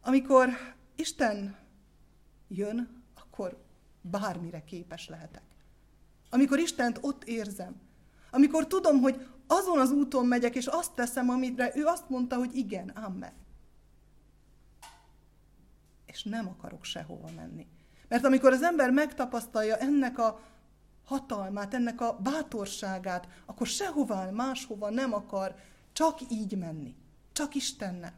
amikor 0.00 0.48
Isten 0.96 1.56
jön, 2.48 3.02
akkor 3.14 3.64
bármire 4.00 4.64
képes 4.64 5.08
lehetek. 5.08 5.42
Amikor 6.30 6.58
Istent 6.58 6.98
ott 7.00 7.24
érzem, 7.24 7.80
amikor 8.30 8.66
tudom, 8.66 9.00
hogy 9.00 9.26
azon 9.46 9.78
az 9.78 9.90
úton 9.90 10.26
megyek, 10.26 10.54
és 10.54 10.66
azt 10.66 10.92
teszem, 10.92 11.28
amire 11.28 11.72
ő 11.74 11.84
azt 11.84 12.08
mondta, 12.08 12.36
hogy 12.36 12.56
igen, 12.56 12.88
amen. 12.88 13.32
És 16.06 16.22
nem 16.22 16.48
akarok 16.48 16.84
sehova 16.84 17.30
menni. 17.36 17.66
Mert 18.08 18.24
amikor 18.24 18.52
az 18.52 18.62
ember 18.62 18.90
megtapasztalja 18.90 19.76
ennek 19.76 20.18
a 20.18 20.56
hatalmát, 21.08 21.74
ennek 21.74 22.00
a 22.00 22.18
bátorságát, 22.18 23.28
akkor 23.46 23.66
sehová 23.66 24.30
máshova 24.30 24.90
nem 24.90 25.12
akar 25.12 25.54
csak 25.92 26.30
így 26.30 26.58
menni. 26.58 26.96
Csak 27.32 27.54
Istennel. 27.54 28.14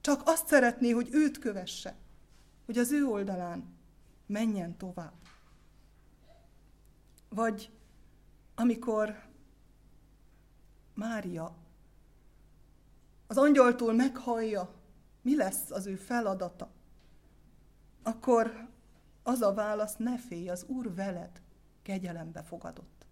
Csak 0.00 0.22
azt 0.24 0.46
szeretné, 0.46 0.90
hogy 0.90 1.08
őt 1.12 1.38
kövesse. 1.38 1.94
Hogy 2.66 2.78
az 2.78 2.92
ő 2.92 3.06
oldalán 3.06 3.76
menjen 4.26 4.76
tovább. 4.76 5.12
Vagy 7.28 7.70
amikor 8.54 9.22
Mária 10.94 11.56
az 13.26 13.36
angyaltól 13.36 13.92
meghallja, 13.92 14.74
mi 15.22 15.36
lesz 15.36 15.70
az 15.70 15.86
ő 15.86 15.96
feladata. 15.96 16.70
akkor 18.02 18.68
az 19.22 19.42
a 19.42 19.54
válasz, 19.54 19.96
ne 19.96 20.18
félj, 20.18 20.48
az 20.48 20.64
Úr 20.68 20.94
veled 20.94 21.40
kegyelembe 21.88 22.42
fogadott. 22.42 23.06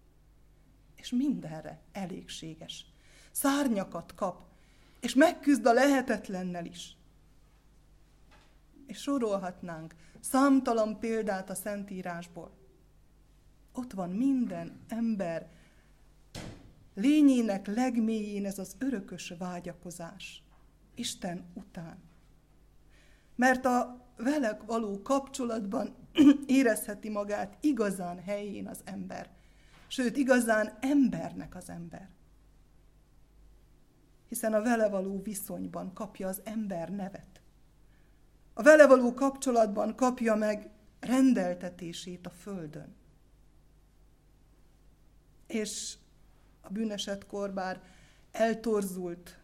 És 0.95 1.09
mindenre 1.09 1.81
elégséges. 1.91 2.85
Szárnyakat 3.31 4.15
kap, 4.15 4.45
és 4.99 5.13
megküzd 5.13 5.65
a 5.65 5.73
lehetetlennel 5.73 6.65
is. 6.65 6.97
És 8.87 8.97
sorolhatnánk 8.97 9.95
számtalan 10.19 10.99
példát 10.99 11.49
a 11.49 11.55
Szentírásból. 11.55 12.51
Ott 13.73 13.91
van 13.91 14.09
minden 14.09 14.79
ember 14.87 15.49
lényének 16.93 17.67
legmélyén 17.67 18.45
ez 18.45 18.59
az 18.59 18.75
örökös 18.79 19.33
vágyakozás. 19.37 20.43
Isten 20.95 21.45
után. 21.53 21.97
Mert 23.35 23.65
a 23.65 24.05
vele 24.17 24.59
való 24.65 25.01
kapcsolatban 25.01 25.95
érezheti 26.45 27.09
magát 27.09 27.57
igazán 27.61 28.23
helyén 28.23 28.67
az 28.67 28.79
ember. 28.83 29.29
Sőt, 29.87 30.17
igazán 30.17 30.77
embernek 30.81 31.55
az 31.55 31.69
ember. 31.69 32.09
Hiszen 34.27 34.53
a 34.53 34.61
vele 34.61 34.89
való 34.89 35.21
viszonyban 35.21 35.93
kapja 35.93 36.27
az 36.27 36.41
ember 36.43 36.89
nevet. 36.89 37.41
A 38.53 38.63
vele 38.63 38.87
való 38.87 39.13
kapcsolatban 39.13 39.95
kapja 39.95 40.35
meg 40.35 40.69
rendeltetését 40.99 42.25
a 42.25 42.29
földön. 42.29 42.95
És 45.47 45.95
a 46.61 46.69
bűnesetkor 46.69 47.53
bár 47.53 47.81
eltorzult, 48.31 49.37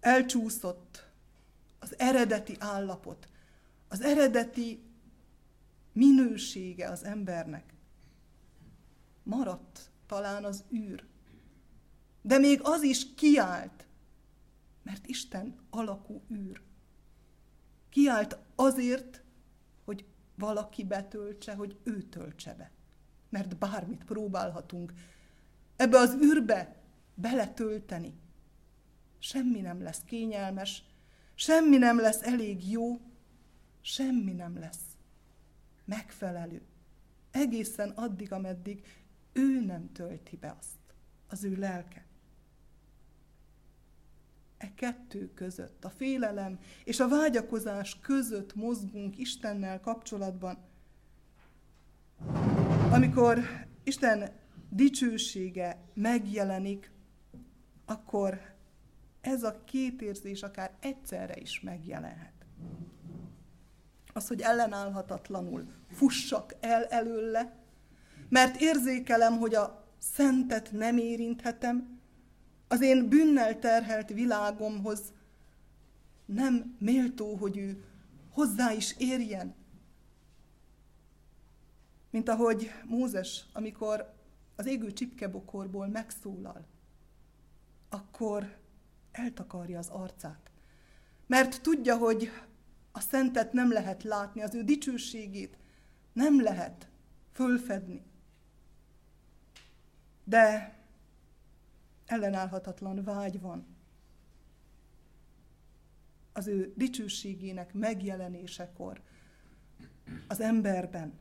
elcsúszott 0.00 1.06
az 1.78 1.98
eredeti 1.98 2.56
állapot, 2.58 3.28
az 3.88 4.00
eredeti 4.00 4.85
minősége 5.96 6.88
az 6.88 7.04
embernek. 7.04 7.74
Maradt 9.22 9.90
talán 10.06 10.44
az 10.44 10.64
űr. 10.72 11.04
De 12.22 12.38
még 12.38 12.60
az 12.62 12.82
is 12.82 13.14
kiállt, 13.14 13.86
mert 14.82 15.06
Isten 15.06 15.54
alakú 15.70 16.22
űr. 16.32 16.60
Kiállt 17.88 18.38
azért, 18.54 19.22
hogy 19.84 20.04
valaki 20.34 20.84
betöltse, 20.84 21.54
hogy 21.54 21.78
ő 21.82 22.02
töltse 22.02 22.54
be. 22.54 22.70
Mert 23.28 23.56
bármit 23.56 24.04
próbálhatunk 24.04 24.92
ebbe 25.76 25.98
az 25.98 26.14
űrbe 26.14 26.82
beletölteni. 27.14 28.14
Semmi 29.18 29.60
nem 29.60 29.82
lesz 29.82 30.02
kényelmes, 30.04 30.82
semmi 31.34 31.76
nem 31.76 32.00
lesz 32.00 32.22
elég 32.22 32.70
jó, 32.70 33.00
semmi 33.80 34.32
nem 34.32 34.58
lesz 34.58 34.95
megfelelő. 35.86 36.62
Egészen 37.30 37.90
addig, 37.90 38.32
ameddig 38.32 38.82
ő 39.32 39.60
nem 39.64 39.92
tölti 39.92 40.36
be 40.36 40.56
azt, 40.58 40.94
az 41.28 41.44
ő 41.44 41.56
lelke. 41.56 42.04
E 44.58 44.74
kettő 44.74 45.32
között, 45.34 45.84
a 45.84 45.90
félelem 45.90 46.58
és 46.84 47.00
a 47.00 47.08
vágyakozás 47.08 47.98
között 48.00 48.54
mozgunk 48.54 49.18
Istennel 49.18 49.80
kapcsolatban. 49.80 50.58
Amikor 52.90 53.40
Isten 53.82 54.32
dicsősége 54.70 55.78
megjelenik, 55.94 56.90
akkor 57.84 58.54
ez 59.20 59.42
a 59.42 59.64
két 59.64 60.02
érzés 60.02 60.42
akár 60.42 60.76
egyszerre 60.80 61.36
is 61.40 61.60
megjelenhet. 61.60 62.32
Az, 64.16 64.28
hogy 64.28 64.40
ellenállhatatlanul 64.40 65.66
fussak 65.90 66.54
el 66.60 66.84
előle, 66.84 67.56
mert 68.28 68.60
érzékelem, 68.60 69.38
hogy 69.38 69.54
a 69.54 69.84
szentet 69.98 70.72
nem 70.72 70.98
érinthetem, 70.98 72.00
az 72.68 72.80
én 72.80 73.08
bűnnel 73.08 73.58
terhelt 73.58 74.08
világomhoz 74.08 75.00
nem 76.24 76.76
méltó, 76.78 77.34
hogy 77.34 77.56
ő 77.56 77.84
hozzá 78.30 78.72
is 78.72 78.94
érjen. 78.98 79.54
Mint 82.10 82.28
ahogy 82.28 82.70
Mózes, 82.84 83.44
amikor 83.52 84.14
az 84.56 84.66
égő 84.66 84.92
csipkebokorból 84.92 85.86
megszólal, 85.86 86.66
akkor 87.88 88.56
eltakarja 89.12 89.78
az 89.78 89.88
arcát. 89.88 90.50
Mert 91.26 91.62
tudja, 91.62 91.96
hogy 91.96 92.30
a 92.96 93.00
szentet 93.00 93.52
nem 93.52 93.72
lehet 93.72 94.02
látni, 94.02 94.42
az 94.42 94.54
ő 94.54 94.64
dicsőségét 94.64 95.56
nem 96.12 96.42
lehet 96.42 96.88
fölfedni. 97.32 98.02
De 100.24 100.76
ellenállhatatlan 102.06 103.04
vágy 103.04 103.40
van 103.40 103.66
az 106.32 106.46
ő 106.46 106.72
dicsőségének 106.76 107.74
megjelenésekor 107.74 109.02
az 110.28 110.40
emberben, 110.40 111.18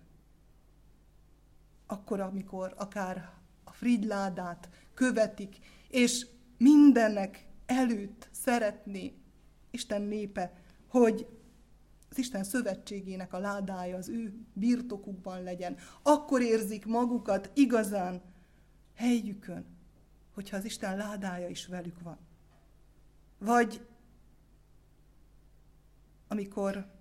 akkor, 1.86 2.20
amikor 2.20 2.74
akár 2.78 3.34
a 3.64 3.72
frigyládát 3.72 4.70
követik, 4.94 5.58
és 5.90 6.28
mindennek 6.58 7.46
előtt 7.66 8.28
szeretné 8.32 9.14
Isten 9.72 10.02
népe, 10.02 10.54
hogy 10.88 11.35
az 12.16 12.22
Isten 12.22 12.44
szövetségének 12.44 13.34
a 13.34 13.38
ládája 13.38 13.98
az 13.98 14.10
ő 14.10 14.34
birtokukban 14.54 15.44
legyen. 15.44 15.78
Akkor 16.02 16.42
érzik 16.42 16.86
magukat 16.86 17.52
igazán 17.54 18.22
helyükön, 18.94 19.66
hogyha 20.34 20.58
az 20.58 20.66
Isten 20.66 20.98
ládája 20.98 21.48
is 21.48 21.68
velük 21.68 22.02
van. 22.02 22.18
Vagy 23.38 23.88
amikor 26.28 26.92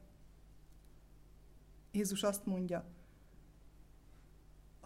Jézus 1.93 2.23
azt 2.23 2.47
mondja, 2.47 2.85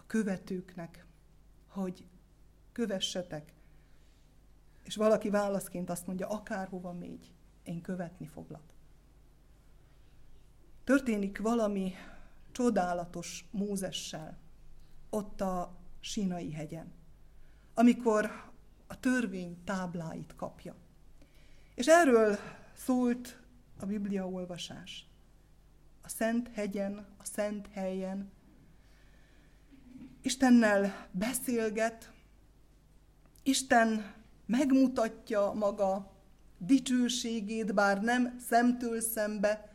követőknek, 0.07 1.05
hogy 1.67 2.05
kövessetek. 2.71 3.53
És 4.83 4.95
valaki 4.95 5.29
válaszként 5.29 5.89
azt 5.89 6.07
mondja, 6.07 6.27
akárhova 6.27 6.93
mégy, 6.93 7.33
én 7.63 7.81
követni 7.81 8.25
foglak. 8.27 8.78
Történik 10.89 11.37
valami 11.37 11.93
csodálatos 12.51 13.45
Mózessel, 13.51 14.37
ott 15.09 15.41
a 15.41 15.77
Sinai 15.99 16.51
hegyen, 16.51 16.93
amikor 17.73 18.51
a 18.87 18.99
törvény 18.99 19.63
tábláit 19.63 20.33
kapja. 20.35 20.75
És 21.75 21.87
erről 21.87 22.37
szólt 22.75 23.39
a 23.79 23.85
Biblia 23.85 24.27
olvasás. 24.27 25.07
A 26.01 26.09
Szent 26.09 26.49
hegyen, 26.53 27.05
a 27.17 27.25
Szent 27.25 27.67
helyen, 27.71 28.31
Istennel 30.21 31.07
beszélget, 31.11 32.11
Isten 33.43 34.13
megmutatja 34.45 35.51
maga 35.53 36.11
dicsőségét, 36.57 37.73
bár 37.73 38.01
nem 38.01 38.39
szemtől 38.47 39.01
szembe, 39.01 39.68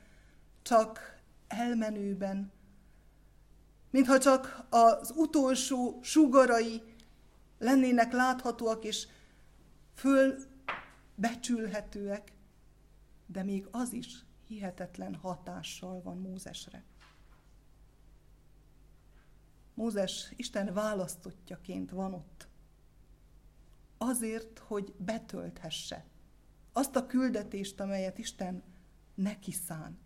csak 0.64 1.22
elmenőben. 1.46 2.52
Mintha 3.90 4.18
csak 4.18 4.66
az 4.70 5.12
utolsó 5.16 5.98
sugarai 6.02 6.82
lennének 7.58 8.12
láthatóak 8.12 8.84
és 8.84 9.06
fölbecsülhetőek, 9.94 12.32
de 13.26 13.42
még 13.42 13.68
az 13.70 13.92
is 13.92 14.24
hihetetlen 14.46 15.14
hatással 15.14 16.02
van 16.02 16.18
Mózesre. 16.18 16.84
Mózes 19.74 20.32
Isten 20.36 20.72
választottjaként 20.72 21.90
van 21.90 22.14
ott. 22.14 22.48
Azért, 23.98 24.58
hogy 24.58 24.94
betölthesse 24.98 26.04
azt 26.72 26.96
a 26.96 27.06
küldetést, 27.06 27.80
amelyet 27.80 28.18
Isten 28.18 28.62
neki 29.14 29.52
szán. 29.52 30.03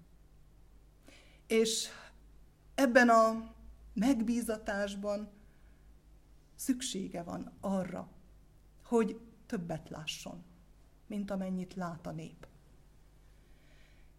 És 1.48 1.88
ebben 2.74 3.08
a 3.08 3.54
megbízatásban 3.92 5.28
szüksége 6.54 7.22
van 7.22 7.52
arra, 7.61 8.08
hogy 8.84 9.20
többet 9.46 9.88
lásson, 9.88 10.44
mint 11.06 11.30
amennyit 11.30 11.74
lát 11.74 12.06
a 12.06 12.11
nép. 12.11 12.46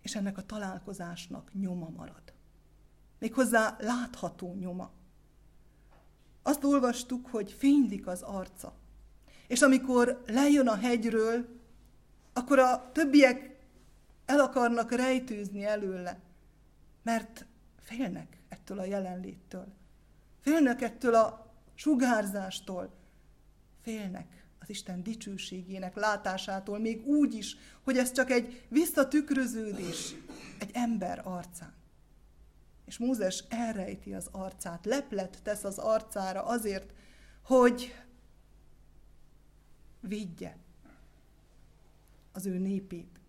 És 0.02 0.16
ennek 0.16 0.38
a 0.38 0.46
találkozásnak 0.46 1.54
nyoma 1.54 1.90
marad. 1.90 2.34
Méghozzá 3.20 3.76
látható 3.80 4.54
nyoma. 4.54 4.92
Azt 6.44 6.64
olvastuk, 6.64 7.28
hogy 7.28 7.52
fénylik 7.52 8.08
az 8.08 8.22
arca. 8.22 8.74
És 9.48 9.62
amikor 9.62 10.24
lejön 10.28 10.68
a 10.68 10.76
hegyről, 10.76 11.60
akkor 12.34 12.60
a 12.60 12.92
többiek 12.92 13.58
el 14.26 14.40
akarnak 14.40 14.92
rejtőzni 14.92 15.66
előle. 15.66 16.20
Mert 17.02 17.46
félnek 17.78 18.38
ettől 18.50 18.80
a 18.80 18.86
jelenléttől. 18.86 19.74
Félnek 20.40 20.82
ettől 20.82 21.16
a 21.16 21.54
sugárzástól. 21.76 22.94
Félnek 23.82 24.46
az 24.60 24.70
Isten 24.70 25.04
dicsőségének 25.04 25.96
látásától, 25.96 26.80
még 26.80 27.06
úgy 27.06 27.34
is, 27.34 27.58
hogy 27.82 27.98
ez 27.98 28.12
csak 28.12 28.30
egy 28.30 28.66
visszatükröződés 28.70 30.16
egy 30.60 30.70
ember 30.74 31.22
arcán. 31.24 31.74
És 32.86 32.98
Mózes 32.98 33.44
elrejti 33.50 34.14
az 34.14 34.28
arcát, 34.32 34.86
leplet 34.86 35.40
tesz 35.44 35.64
az 35.64 35.78
arcára 35.78 36.44
azért, 36.44 36.94
hogy 37.42 37.96
védje 40.00 40.58
az 42.32 42.46
ő 42.46 42.58
népét. 42.58 43.20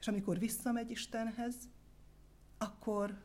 És 0.00 0.08
amikor 0.08 0.38
visszamegy 0.38 0.90
Istenhez, 0.90 1.54
akkor 2.58 3.22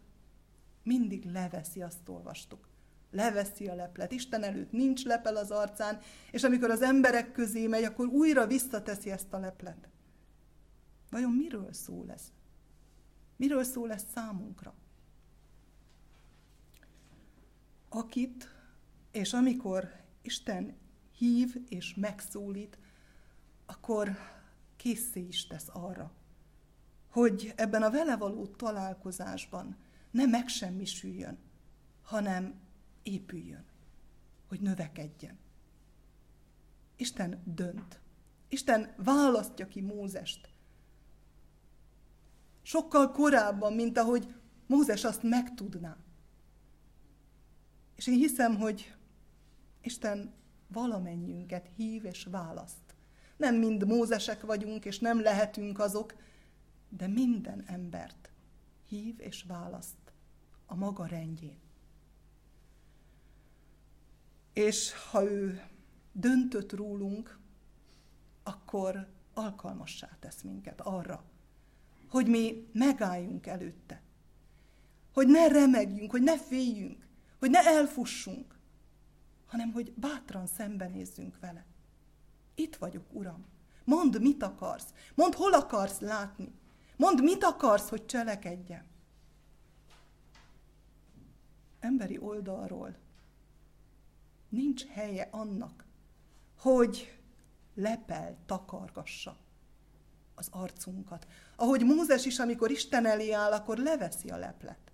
mindig 0.84 1.26
leveszi, 1.26 1.82
azt 1.82 2.10
olvastuk. 2.10 2.70
Leveszi 3.12 3.68
a 3.68 3.76
leplet. 3.76 4.12
Isten 4.12 4.44
előtt 4.44 4.72
nincs 4.72 5.04
lepel 5.04 5.36
az 5.36 5.52
arcán, 5.52 6.00
és 6.32 6.44
amikor 6.44 6.70
az 6.70 6.82
emberek 6.82 7.32
közé 7.32 7.68
megy, 7.68 7.84
akkor 7.84 8.08
újra 8.08 8.48
visszateszi 8.48 9.12
ezt 9.12 9.34
a 9.34 9.40
leplet. 9.40 9.90
Vajon 11.10 11.32
miről 11.32 11.74
szól 11.74 12.12
ez? 12.12 12.32
Miről 13.36 13.64
szól 13.64 13.92
ez 13.92 14.06
számunkra? 14.14 14.74
Akit 17.90 18.50
és 19.12 19.34
amikor 19.34 19.92
Isten 20.22 20.78
hív 21.18 21.56
és 21.70 21.96
megszólít, 21.96 22.78
akkor 23.66 24.18
készé 24.76 25.20
is 25.28 25.48
tesz 25.48 25.68
arra, 25.72 26.12
hogy 27.12 27.54
ebben 27.56 27.84
a 27.84 27.90
vele 27.90 28.18
való 28.18 28.46
találkozásban 28.48 29.78
ne 30.12 30.26
megsemmisüljön, 30.26 31.38
hanem 32.02 32.60
épüljön, 33.04 33.66
hogy 34.48 34.60
növekedjen. 34.60 35.38
Isten 36.96 37.42
dönt. 37.46 38.00
Isten 38.48 38.94
választja 38.98 39.68
ki 39.68 39.82
Mózest. 39.82 40.50
Sokkal 42.62 43.12
korábban, 43.12 43.74
mint 43.74 43.98
ahogy 43.98 44.36
Mózes 44.68 45.04
azt 45.04 45.24
megtudná. 45.24 45.98
És 47.96 48.08
én 48.08 48.14
hiszem, 48.14 48.56
hogy 48.56 48.96
Isten 49.82 50.34
valamennyiünket 50.68 51.70
hív 51.76 52.06
és 52.06 52.28
választ. 52.32 52.96
Nem 53.38 53.56
mind 53.56 53.88
Mózesek 53.88 54.42
vagyunk, 54.42 54.86
és 54.86 55.00
nem 55.00 55.22
lehetünk 55.22 55.80
azok, 55.80 56.16
de 56.98 57.08
minden 57.08 57.64
embert 57.66 58.32
hív 58.88 59.20
és 59.20 59.44
választ 59.44 60.14
a 60.66 60.76
maga 60.76 61.06
rendjén. 61.06 61.60
És 64.54 64.94
ha 64.94 65.24
ő 65.24 65.64
döntött 66.12 66.72
rólunk, 66.72 67.40
akkor 68.44 69.08
alkalmassá 69.34 70.18
tesz 70.20 70.42
minket 70.42 70.82
arra, 70.82 71.24
hogy 72.10 72.28
mi 72.28 72.70
megálljunk 72.74 73.48
előtte. 73.48 74.02
Hogy 75.14 75.28
ne 75.28 75.48
remegjünk, 75.48 76.12
hogy 76.12 76.22
ne 76.22 76.40
féljünk, 76.40 77.08
hogy 77.40 77.50
ne 77.50 77.60
elfussunk, 77.60 78.60
hanem 79.46 79.72
hogy 79.72 79.94
bátran 79.94 80.48
szembenézzünk 80.48 81.40
vele. 81.40 81.66
Itt 82.56 82.76
vagyok, 82.76 83.14
Uram. 83.14 83.46
Mondd, 83.84 84.22
mit 84.22 84.44
akarsz. 84.44 84.94
Mondd, 85.16 85.36
hol 85.36 85.54
akarsz 85.54 86.00
látni. 86.00 86.60
Mondd, 87.02 87.24
mit 87.24 87.44
akarsz, 87.44 87.90
hogy 87.90 88.06
cselekedjem. 88.06 88.86
Emberi 91.80 92.18
oldalról 92.18 92.96
nincs 94.50 94.86
helye 94.86 95.28
annak, 95.32 95.86
hogy 96.58 97.20
lepel 97.74 98.38
takargassa 98.46 99.38
az 100.36 100.48
arcunkat. 100.52 101.28
Ahogy 101.56 101.84
Mózes 101.86 102.26
is, 102.26 102.40
amikor 102.40 102.72
Isten 102.72 103.06
elé 103.06 103.32
áll, 103.32 103.52
akkor 103.52 103.78
leveszi 103.78 104.30
a 104.30 104.38
leplet. 104.38 104.92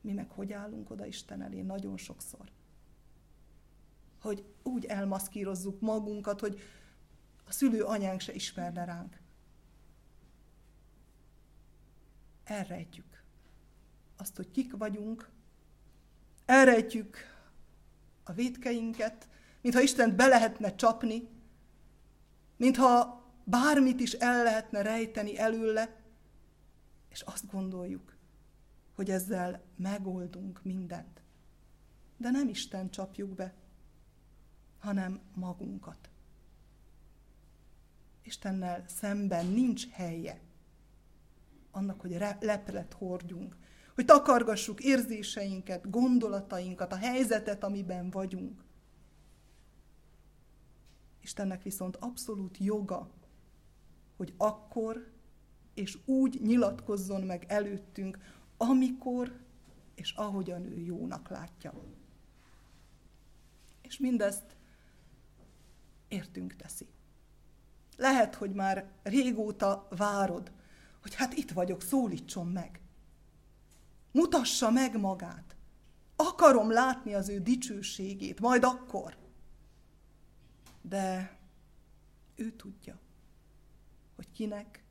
Mi 0.00 0.12
meg 0.12 0.30
hogy 0.30 0.52
állunk 0.52 0.90
oda 0.90 1.06
Isten 1.06 1.42
elé 1.42 1.60
nagyon 1.60 1.96
sokszor. 1.96 2.50
Hogy 4.20 4.44
úgy 4.62 4.84
elmaszkírozzuk 4.84 5.80
magunkat, 5.80 6.40
hogy 6.40 6.60
a 7.46 7.52
szülő 7.52 7.82
anyánk 7.82 8.20
se 8.20 8.32
ismerne 8.32 8.84
ránk. 8.84 9.24
Elrejtjük 12.46 13.22
azt, 14.16 14.36
hogy 14.36 14.50
kik 14.50 14.76
vagyunk, 14.76 15.30
elrejtjük 16.44 17.16
a 18.24 18.32
védkeinket, 18.32 19.28
mintha 19.60 19.80
Istent 19.80 20.14
be 20.14 20.26
lehetne 20.26 20.74
csapni, 20.74 21.28
mintha 22.56 23.24
bármit 23.44 24.00
is 24.00 24.12
el 24.12 24.42
lehetne 24.42 24.82
rejteni 24.82 25.38
előle, 25.38 25.96
és 27.08 27.20
azt 27.20 27.50
gondoljuk, 27.50 28.16
hogy 28.94 29.10
ezzel 29.10 29.62
megoldunk 29.76 30.62
mindent. 30.62 31.22
De 32.16 32.30
nem 32.30 32.48
Isten 32.48 32.90
csapjuk 32.90 33.34
be, 33.34 33.54
hanem 34.78 35.20
magunkat. 35.34 36.10
Istennel 38.22 38.84
szemben 38.88 39.46
nincs 39.46 39.88
helye 39.88 40.40
annak, 41.76 42.00
hogy 42.00 42.18
leplet 42.40 42.92
hordjunk, 42.92 43.56
hogy 43.94 44.04
takargassuk 44.04 44.80
érzéseinket, 44.80 45.90
gondolatainkat, 45.90 46.92
a 46.92 46.96
helyzetet, 46.96 47.64
amiben 47.64 48.10
vagyunk. 48.10 48.64
Istennek 51.20 51.62
viszont 51.62 51.96
abszolút 51.96 52.58
joga, 52.58 53.10
hogy 54.16 54.34
akkor 54.36 55.14
és 55.74 55.98
úgy 56.04 56.40
nyilatkozzon 56.42 57.22
meg 57.22 57.44
előttünk, 57.48 58.18
amikor 58.56 59.40
és 59.94 60.12
ahogyan 60.12 60.64
ő 60.64 60.78
jónak 60.78 61.28
látja. 61.28 61.74
És 63.82 63.98
mindezt 63.98 64.56
értünk 66.08 66.56
teszi. 66.56 66.88
Lehet, 67.96 68.34
hogy 68.34 68.52
már 68.52 68.90
régóta 69.02 69.86
várod, 69.90 70.52
hogy 71.06 71.14
hát 71.14 71.34
itt 71.34 71.50
vagyok, 71.50 71.82
szólítson 71.82 72.46
meg. 72.46 72.80
Mutassa 74.12 74.70
meg 74.70 75.00
magát. 75.00 75.56
Akarom 76.16 76.70
látni 76.70 77.14
az 77.14 77.28
ő 77.28 77.40
dicsőségét, 77.40 78.40
majd 78.40 78.64
akkor. 78.64 79.16
De 80.80 81.38
ő 82.34 82.52
tudja, 82.52 82.98
hogy 84.14 84.32
kinek, 84.32 84.84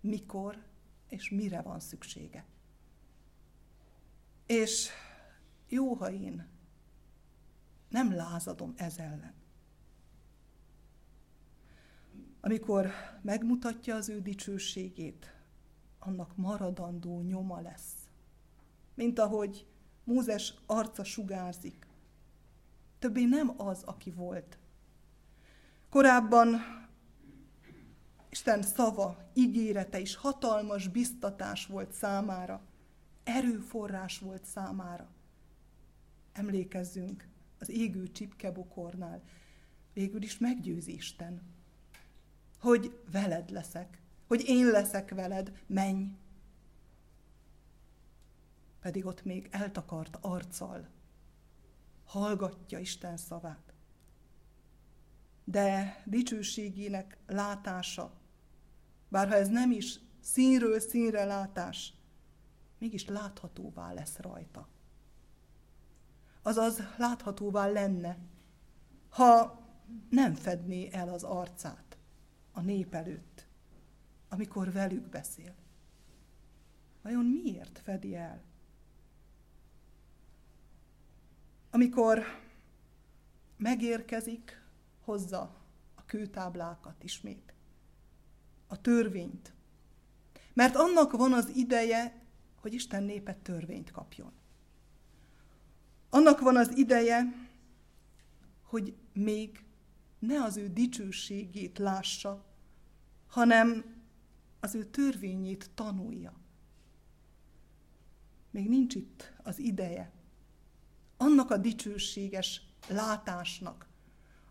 mikor 0.00 0.62
és 1.08 1.30
mire 1.30 1.62
van 1.62 1.80
szüksége. 1.80 2.44
És 4.46 4.88
jó, 5.68 5.94
ha 5.94 6.10
én 6.10 6.48
nem 7.88 8.14
lázadom 8.14 8.72
ez 8.76 8.98
ellen. 8.98 9.34
Amikor 12.40 12.90
megmutatja 13.22 13.94
az 13.94 14.08
ő 14.08 14.20
dicsőségét, 14.20 15.34
annak 16.04 16.36
maradandó 16.36 17.20
nyoma 17.20 17.60
lesz. 17.60 17.92
Mint 18.94 19.18
ahogy 19.18 19.66
Mózes 20.04 20.54
arca 20.66 21.04
sugárzik. 21.04 21.86
Többé 22.98 23.24
nem 23.24 23.54
az, 23.56 23.82
aki 23.82 24.10
volt. 24.10 24.58
Korábban 25.88 26.56
Isten 28.30 28.62
szava, 28.62 29.30
ígérete 29.34 29.98
is 29.98 30.16
hatalmas 30.16 30.88
biztatás 30.88 31.66
volt 31.66 31.92
számára 31.92 32.62
erőforrás 33.24 34.18
volt 34.18 34.44
számára. 34.44 35.08
Emlékezzünk 36.32 37.28
az 37.58 37.68
égő 37.68 38.10
csipkebokornál. 38.12 39.22
Végül 39.92 40.22
is 40.22 40.38
meggyőzi 40.38 40.94
Isten, 40.94 41.42
hogy 42.58 42.98
veled 43.10 43.50
leszek, 43.50 44.02
hogy 44.34 44.48
én 44.48 44.66
leszek 44.66 45.10
veled, 45.10 45.62
menj. 45.66 46.16
Pedig 48.80 49.06
ott 49.06 49.24
még 49.24 49.48
eltakart 49.50 50.18
arccal 50.20 50.88
hallgatja 52.04 52.78
Isten 52.78 53.16
szavát. 53.16 53.72
De 55.44 56.02
dicsőségének 56.04 57.18
látása, 57.26 58.12
bárha 59.08 59.34
ez 59.34 59.48
nem 59.48 59.70
is 59.70 60.00
színről 60.20 60.80
színre 60.80 61.24
látás, 61.24 61.92
mégis 62.78 63.06
láthatóvá 63.06 63.92
lesz 63.92 64.16
rajta. 64.18 64.68
Azaz 66.42 66.82
láthatóvá 66.96 67.66
lenne, 67.66 68.18
ha 69.08 69.62
nem 70.10 70.34
fedné 70.34 70.88
el 70.92 71.08
az 71.08 71.22
arcát 71.22 71.96
a 72.52 72.60
nép 72.60 72.94
előtt, 72.94 73.33
amikor 74.34 74.72
velük 74.72 75.08
beszél. 75.08 75.54
vajon 77.02 77.24
miért 77.24 77.78
fedi 77.78 78.16
el? 78.16 78.42
Amikor 81.70 82.24
megérkezik, 83.56 84.62
hozza 85.00 85.40
a 85.94 86.04
kőtáblákat 86.04 87.04
ismét, 87.04 87.54
a 88.66 88.80
törvényt. 88.80 89.52
Mert 90.52 90.76
annak 90.76 91.12
van 91.12 91.32
az 91.32 91.48
ideje, 91.48 92.22
hogy 92.60 92.74
Isten 92.74 93.02
népe 93.02 93.34
törvényt 93.34 93.90
kapjon. 93.90 94.32
Annak 96.10 96.40
van 96.40 96.56
az 96.56 96.76
ideje, 96.76 97.48
hogy 98.62 98.96
még 99.12 99.64
ne 100.18 100.42
az 100.42 100.56
ő 100.56 100.68
dicsőségét 100.68 101.78
lássa, 101.78 102.44
hanem 103.26 103.93
az 104.64 104.74
ő 104.74 104.84
törvényét 104.84 105.70
tanulja. 105.74 106.32
Még 108.50 108.68
nincs 108.68 108.94
itt 108.94 109.32
az 109.42 109.58
ideje 109.58 110.12
annak 111.16 111.50
a 111.50 111.56
dicsőséges 111.56 112.62
látásnak, 112.88 113.88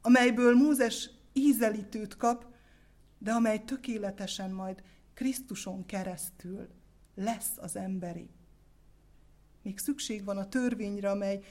amelyből 0.01 0.55
Mózes 0.55 1.09
ízelítőt 1.33 2.17
kap, 2.17 2.45
de 3.17 3.31
amely 3.31 3.63
tökéletesen 3.63 4.51
majd 4.51 4.83
Krisztuson 5.13 5.85
keresztül 5.85 6.67
lesz 7.15 7.57
az 7.57 7.75
emberi. 7.75 8.29
Még 9.61 9.79
szükség 9.79 10.23
van 10.23 10.37
a 10.37 10.49
törvényre, 10.49 11.09
amely 11.09 11.43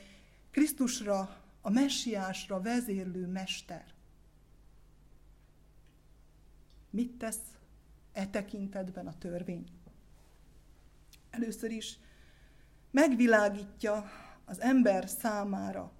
Krisztusra, 0.51 1.45
a 1.61 1.71
messiásra 1.71 2.61
vezérlő 2.61 3.27
mester. 3.27 3.95
Mit 6.91 7.13
tesz 7.13 7.53
e 8.13 8.27
tekintetben 8.27 9.07
a 9.07 9.19
törvény? 9.19 9.67
Először 11.31 11.71
is 11.71 11.99
megvilágítja 12.91 14.05
az 14.45 14.61
ember 14.61 15.09
számára, 15.09 15.93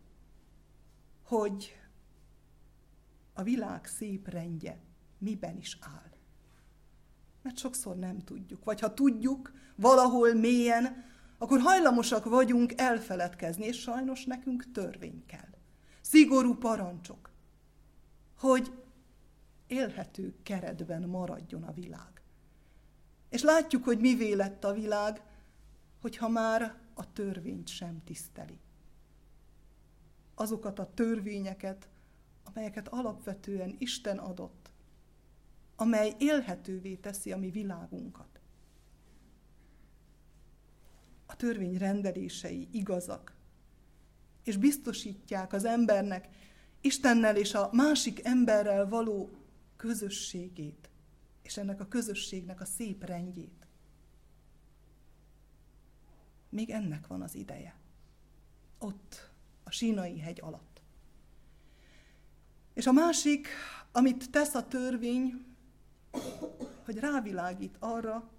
hogy 1.23 1.77
a 3.33 3.43
világ 3.43 3.87
szép 3.87 4.29
rendje 4.29 4.79
miben 5.19 5.57
is 5.57 5.79
áll. 5.81 6.11
Mert 7.43 7.59
sokszor 7.59 7.97
nem 7.97 8.19
tudjuk, 8.19 8.65
vagy 8.65 8.81
ha 8.81 8.95
tudjuk, 8.95 9.53
valahol 9.77 10.35
mélyen, 10.35 11.05
akkor 11.39 11.61
hajlamosak 11.61 12.25
vagyunk 12.25 12.73
elfeledkezni, 12.77 13.65
és 13.65 13.81
sajnos 13.81 14.25
nekünk 14.25 14.73
törvény 14.73 15.25
kell. 15.27 15.51
Szigorú 16.01 16.55
parancsok, 16.55 17.31
hogy 18.39 18.82
élhető 19.73 20.35
keretben 20.43 21.03
maradjon 21.03 21.63
a 21.63 21.73
világ. 21.73 22.23
És 23.29 23.43
látjuk, 23.43 23.85
hogy 23.85 23.99
mivé 23.99 24.33
lett 24.33 24.65
a 24.65 24.73
világ, 24.73 25.23
hogyha 26.01 26.29
már 26.29 26.75
a 26.95 27.13
törvényt 27.13 27.69
sem 27.69 28.03
tiszteli. 28.05 28.59
Azokat 30.35 30.79
a 30.79 30.91
törvényeket, 30.95 31.89
amelyeket 32.45 32.89
alapvetően 32.89 33.75
Isten 33.79 34.19
adott, 34.19 34.71
amely 35.77 36.15
élhetővé 36.19 36.95
teszi 36.95 37.33
a 37.33 37.37
mi 37.37 37.51
világunkat. 37.51 38.41
A 41.27 41.37
törvény 41.37 41.79
rendelései 41.79 42.69
igazak, 42.73 43.37
és 44.45 44.57
biztosítják 44.57 45.53
az 45.53 45.65
embernek 45.65 46.29
Istennel 46.85 47.37
és 47.37 47.55
a 47.55 47.69
másik 47.73 48.25
emberrel 48.25 48.89
való 48.89 49.31
közösségét, 49.83 50.91
és 51.43 51.57
ennek 51.57 51.81
a 51.81 51.89
közösségnek 51.89 52.61
a 52.61 52.65
szép 52.65 53.05
rendjét. 53.05 53.67
Még 56.49 56.71
ennek 56.71 57.07
van 57.07 57.23
az 57.23 57.35
ideje. 57.35 57.77
Ott, 58.79 59.31
a 59.65 59.71
sínai 59.71 60.19
hegy 60.19 60.41
alatt. 60.41 60.83
És 62.75 62.87
a 62.87 62.93
másik, 62.93 63.49
amit 63.93 64.31
tesz 64.31 64.55
a 64.55 64.69
törvény, 64.69 65.45
hogy 66.85 66.99
rávilágít 66.99 67.77
arra, 67.79 68.31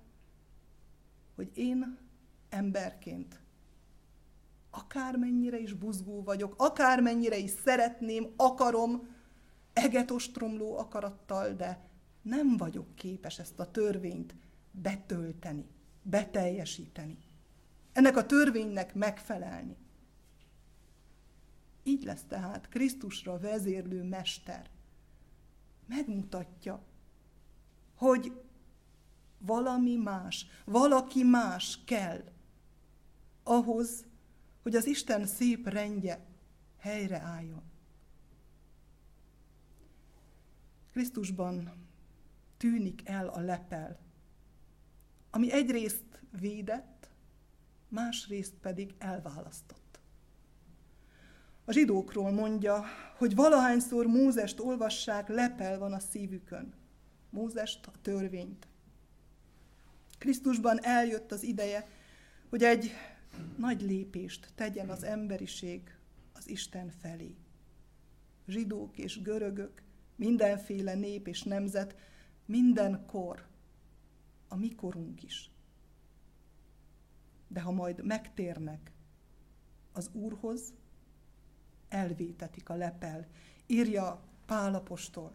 hogy 1.35 1.51
én 1.53 1.97
emberként 2.49 3.41
akármennyire 4.69 5.59
is 5.59 5.73
buzgó 5.73 6.23
vagyok, 6.23 6.53
akármennyire 6.57 7.37
is 7.37 7.51
szeretném, 7.63 8.33
akarom, 8.35 9.07
egetostromló 9.73 10.77
akarattal, 10.77 11.53
de 11.53 11.89
nem 12.21 12.57
vagyok 12.57 12.95
képes 12.95 13.39
ezt 13.39 13.59
a 13.59 13.71
törvényt 13.71 14.35
betölteni, 14.71 15.65
beteljesíteni. 16.01 17.17
Ennek 17.91 18.17
a 18.17 18.25
törvénynek 18.25 18.93
megfelelni. 18.93 19.77
Így 21.83 22.03
lesz 22.03 22.23
tehát 22.27 22.69
Krisztusra 22.69 23.39
vezérlő 23.39 24.03
mester. 24.03 24.69
Megmutatja, 25.85 26.83
hogy 27.95 28.41
valami 29.37 29.95
más, 29.95 30.45
valaki 30.65 31.23
más 31.23 31.79
kell 31.85 32.23
ahhoz, 33.43 34.05
hogy 34.61 34.75
az 34.75 34.85
Isten 34.85 35.25
szép 35.25 35.67
rendje 35.67 36.25
helyreálljon. 36.77 37.72
Krisztusban 40.93 41.71
tűnik 42.57 43.01
el 43.05 43.27
a 43.27 43.39
lepel, 43.39 43.99
ami 45.29 45.51
egyrészt 45.51 46.21
védett, 46.39 47.09
másrészt 47.87 48.53
pedig 48.61 48.93
elválasztott. 48.97 49.99
A 51.65 51.71
zsidókról 51.71 52.31
mondja, 52.31 52.83
hogy 53.17 53.35
valahányszor 53.35 54.05
Mózest 54.05 54.59
olvassák, 54.59 55.27
lepel 55.27 55.79
van 55.79 55.93
a 55.93 55.99
szívükön. 55.99 56.73
Mózest, 57.29 57.87
a 57.87 57.91
törvényt. 58.01 58.67
Krisztusban 60.17 60.83
eljött 60.83 61.31
az 61.31 61.43
ideje, 61.43 61.87
hogy 62.49 62.63
egy 62.63 62.91
nagy 63.57 63.81
lépést 63.81 64.51
tegyen 64.55 64.89
az 64.89 65.03
emberiség 65.03 65.97
az 66.33 66.49
Isten 66.49 66.89
felé. 66.89 67.35
Zsidók 68.47 68.97
és 68.97 69.21
görögök, 69.21 69.83
mindenféle 70.15 70.93
nép 70.93 71.27
és 71.27 71.43
nemzet, 71.43 71.95
minden 72.45 73.05
kor, 73.05 73.47
a 74.47 74.55
mi 74.55 74.75
korunk 74.75 75.23
is. 75.23 75.51
De 77.47 77.61
ha 77.61 77.71
majd 77.71 78.05
megtérnek 78.05 78.91
az 79.91 80.09
Úrhoz, 80.13 80.73
elvétetik 81.89 82.69
a 82.69 82.75
lepel, 82.75 83.27
írja 83.65 84.23
Pálapostól. 84.45 85.33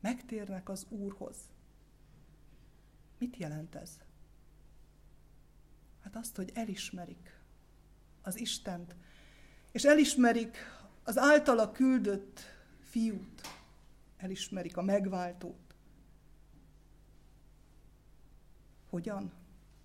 Megtérnek 0.00 0.68
az 0.68 0.86
Úrhoz. 0.88 1.36
Mit 3.18 3.36
jelent 3.36 3.74
ez? 3.74 3.98
Hát 6.02 6.16
azt, 6.16 6.36
hogy 6.36 6.50
elismerik 6.54 7.40
az 8.22 8.38
Istent, 8.38 8.96
és 9.72 9.84
elismerik 9.84 10.56
az 11.02 11.18
általa 11.18 11.72
küldött 11.72 12.40
fiút, 12.96 13.40
elismerik 14.16 14.76
a 14.76 14.82
megváltót. 14.82 15.74
Hogyan? 18.88 19.32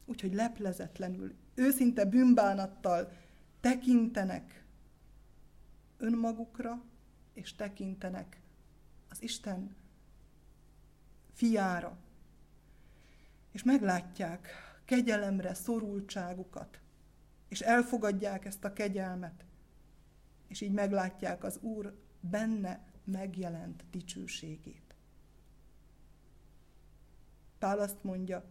Úgyhogy 0.05 0.33
leplezetlenül, 0.33 1.35
őszinte 1.53 2.05
bűnbánattal 2.05 3.11
tekintenek 3.59 4.63
önmagukra, 5.97 6.83
és 7.33 7.55
tekintenek 7.55 8.41
az 9.09 9.21
Isten 9.21 9.75
fiára, 11.33 11.97
és 13.51 13.63
meglátják 13.63 14.47
kegyelemre 14.85 15.53
szorultságukat, 15.53 16.79
és 17.47 17.61
elfogadják 17.61 18.45
ezt 18.45 18.63
a 18.63 18.73
kegyelmet, 18.73 19.45
és 20.47 20.61
így 20.61 20.71
meglátják 20.71 21.43
az 21.43 21.57
Úr 21.61 21.97
benne 22.19 22.89
megjelent 23.03 23.83
dicsőségét. 23.91 24.95
Pál 27.59 27.79
azt 27.79 28.03
mondja, 28.03 28.43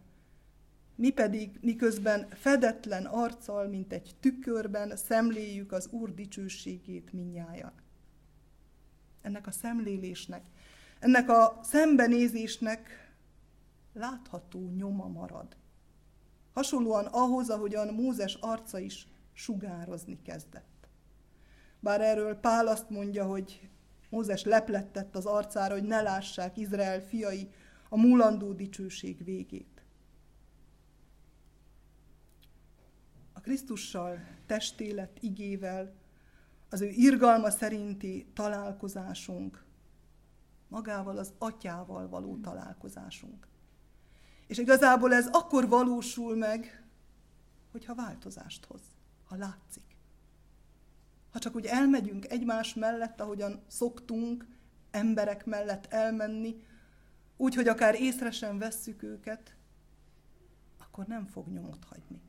mi 0.95 1.09
pedig 1.09 1.59
miközben 1.61 2.27
fedetlen 2.29 3.05
arccal, 3.05 3.67
mint 3.67 3.93
egy 3.93 4.15
tükörben 4.19 4.95
szemléljük 4.95 5.71
az 5.71 5.87
Úr 5.87 6.13
dicsőségét 6.13 7.13
minnyáján. 7.13 7.73
Ennek 9.21 9.47
a 9.47 9.51
szemlélésnek, 9.51 10.45
ennek 10.99 11.29
a 11.29 11.59
szembenézésnek 11.63 13.11
látható 13.93 14.69
nyoma 14.69 15.07
marad. 15.07 15.55
Hasonlóan 16.53 17.05
ahhoz, 17.05 17.49
ahogyan 17.49 17.93
Mózes 17.93 18.33
arca 18.33 18.79
is 18.79 19.07
sugározni 19.33 20.21
kezdett. 20.21 20.87
Bár 21.79 22.01
erről 22.01 22.35
Pál 22.35 22.67
azt 22.67 22.89
mondja, 22.89 23.25
hogy 23.25 23.69
Mózes 24.11 24.43
leplettett 24.43 25.15
az 25.15 25.25
arcára, 25.25 25.73
hogy 25.73 25.83
ne 25.83 26.01
lássák 26.01 26.57
Izrael 26.57 27.01
fiai 27.01 27.49
a 27.89 27.97
múlandó 27.97 28.53
dicsőség 28.53 29.23
végét. 29.23 29.71
a 33.41 33.43
Krisztussal 33.43 34.19
testélet 34.45 35.17
igével, 35.21 35.93
az 36.69 36.81
ő 36.81 36.87
irgalma 36.87 37.49
szerinti 37.49 38.25
találkozásunk, 38.33 39.63
magával 40.67 41.17
az 41.17 41.33
atyával 41.37 42.09
való 42.09 42.37
találkozásunk. 42.37 43.47
És 44.47 44.57
igazából 44.57 45.13
ez 45.13 45.27
akkor 45.27 45.67
valósul 45.67 46.35
meg, 46.35 46.85
hogyha 47.71 47.95
változást 47.95 48.65
hoz, 48.65 48.81
ha 49.25 49.35
látszik. 49.35 49.90
Ha 51.31 51.39
csak 51.39 51.55
úgy 51.55 51.65
elmegyünk 51.65 52.25
egymás 52.31 52.73
mellett, 52.73 53.21
ahogyan 53.21 53.61
szoktunk 53.67 54.47
emberek 54.91 55.45
mellett 55.45 55.85
elmenni, 55.85 56.63
úgy, 57.37 57.55
hogy 57.55 57.67
akár 57.67 58.01
észre 58.01 58.31
sem 58.31 58.57
vesszük 58.57 59.03
őket, 59.03 59.55
akkor 60.77 61.05
nem 61.05 61.25
fog 61.25 61.47
nyomot 61.47 61.83
hagyni. 61.83 62.21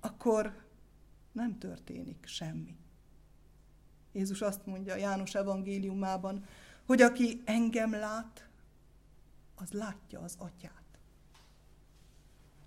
Akkor 0.00 0.64
nem 1.32 1.58
történik 1.58 2.26
semmi. 2.26 2.76
Jézus 4.12 4.40
azt 4.40 4.66
mondja 4.66 4.96
János 4.96 5.34
evangéliumában, 5.34 6.44
hogy 6.86 7.02
aki 7.02 7.42
engem 7.44 7.92
lát, 7.92 8.48
az 9.54 9.72
látja 9.72 10.20
az 10.20 10.34
atyát. 10.38 10.98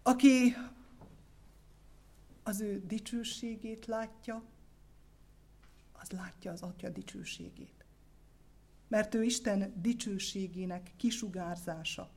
Aki 0.04 0.56
az 2.44 2.62
ő 2.62 2.84
dicsőségét 2.86 3.86
látja, 3.86 4.44
az 6.04 6.10
látja 6.12 6.52
az 6.52 6.62
atya 6.62 6.90
dicsőségét. 6.90 7.86
Mert 8.88 9.14
ő 9.14 9.24
Isten 9.24 9.74
dicsőségének 9.82 10.92
kisugárzása 10.98 12.10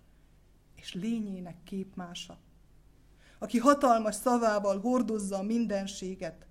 és 0.74 0.95
lényének 0.95 1.62
képmása. 1.64 2.39
Aki 3.39 3.59
hatalmas 3.59 4.14
szavával 4.14 4.80
hordozza 4.80 5.37
a 5.37 5.43
mindenséget, 5.43 6.47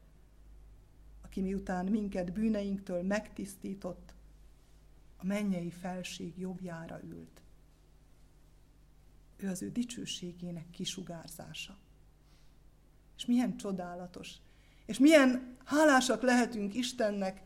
aki 1.21 1.41
miután 1.41 1.85
minket 1.85 2.33
bűneinktől 2.33 3.03
megtisztított, 3.03 4.13
a 5.17 5.25
mennyei 5.25 5.71
felség 5.71 6.39
jobbjára 6.39 7.03
ült. 7.03 7.41
Ő 9.37 9.49
az 9.49 9.61
ő 9.61 9.71
dicsőségének 9.71 10.69
kisugárzása. 10.69 11.77
És 13.17 13.25
milyen 13.25 13.57
csodálatos, 13.57 14.35
és 14.85 14.99
milyen 14.99 15.57
hálásak 15.65 16.21
lehetünk 16.21 16.73
Istennek, 16.73 17.41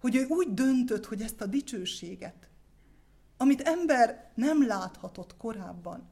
hogy 0.00 0.16
ő 0.16 0.26
úgy 0.28 0.54
döntött, 0.54 1.06
hogy 1.06 1.22
ezt 1.22 1.40
a 1.40 1.46
dicsőséget, 1.46 2.48
amit 3.36 3.60
ember 3.60 4.32
nem 4.34 4.66
láthatott 4.66 5.36
korábban, 5.36 6.08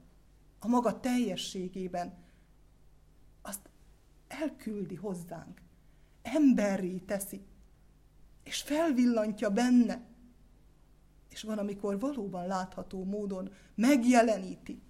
a 0.58 0.68
maga 0.68 1.00
teljességében, 1.00 2.14
azt 3.42 3.68
elküldi 4.28 4.94
hozzánk, 4.94 5.60
emberré 6.22 6.98
teszi, 6.98 7.46
és 8.42 8.62
felvillantja 8.62 9.50
benne, 9.50 10.04
és 11.28 11.42
van, 11.42 11.58
amikor 11.58 11.98
valóban 11.98 12.46
látható 12.46 13.04
módon 13.04 13.52
megjeleníti, 13.74 14.82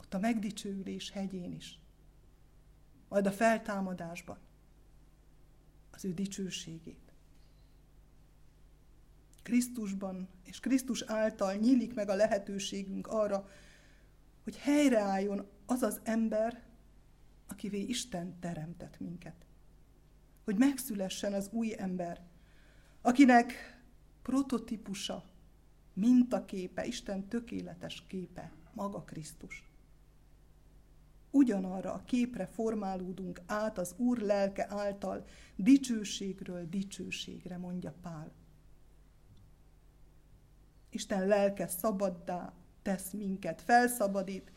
ott 0.00 0.14
a 0.14 0.18
megdicsőülés 0.18 1.10
hegyén 1.10 1.52
is, 1.52 1.80
majd 3.08 3.26
a 3.26 3.32
feltámadásban 3.32 4.38
az 5.90 6.04
ő 6.04 6.12
dicsőségét. 6.12 7.06
Krisztusban 9.42 10.28
és 10.44 10.60
Krisztus 10.60 11.02
által 11.02 11.54
nyílik 11.54 11.94
meg 11.94 12.08
a 12.08 12.14
lehetőségünk 12.14 13.06
arra, 13.06 13.48
hogy 14.42 14.56
helyreálljon 14.56 15.46
az 15.66 15.82
az 15.82 16.00
ember, 16.02 16.62
akivé 17.46 17.80
Isten 17.80 18.38
teremtett 18.38 19.00
minket. 19.00 19.46
Hogy 20.44 20.56
megszülessen 20.56 21.32
az 21.32 21.48
új 21.52 21.74
ember, 21.78 22.20
akinek 23.00 23.78
prototípusa, 24.22 25.24
mintaképe, 25.92 26.84
Isten 26.84 27.28
tökéletes 27.28 28.04
képe, 28.06 28.52
maga 28.72 29.02
Krisztus. 29.02 29.65
Ugyanarra 31.30 31.92
a 31.92 32.04
képre 32.04 32.46
formálódunk 32.46 33.40
át 33.46 33.78
az 33.78 33.94
Úr 33.96 34.18
lelke 34.18 34.66
által, 34.68 35.24
dicsőségről 35.56 36.68
dicsőségre, 36.68 37.56
mondja 37.56 37.94
Pál. 38.02 38.32
Isten 40.90 41.26
lelke 41.26 41.66
szabaddá 41.66 42.52
tesz 42.82 43.10
minket, 43.10 43.62
felszabadít, 43.62 44.52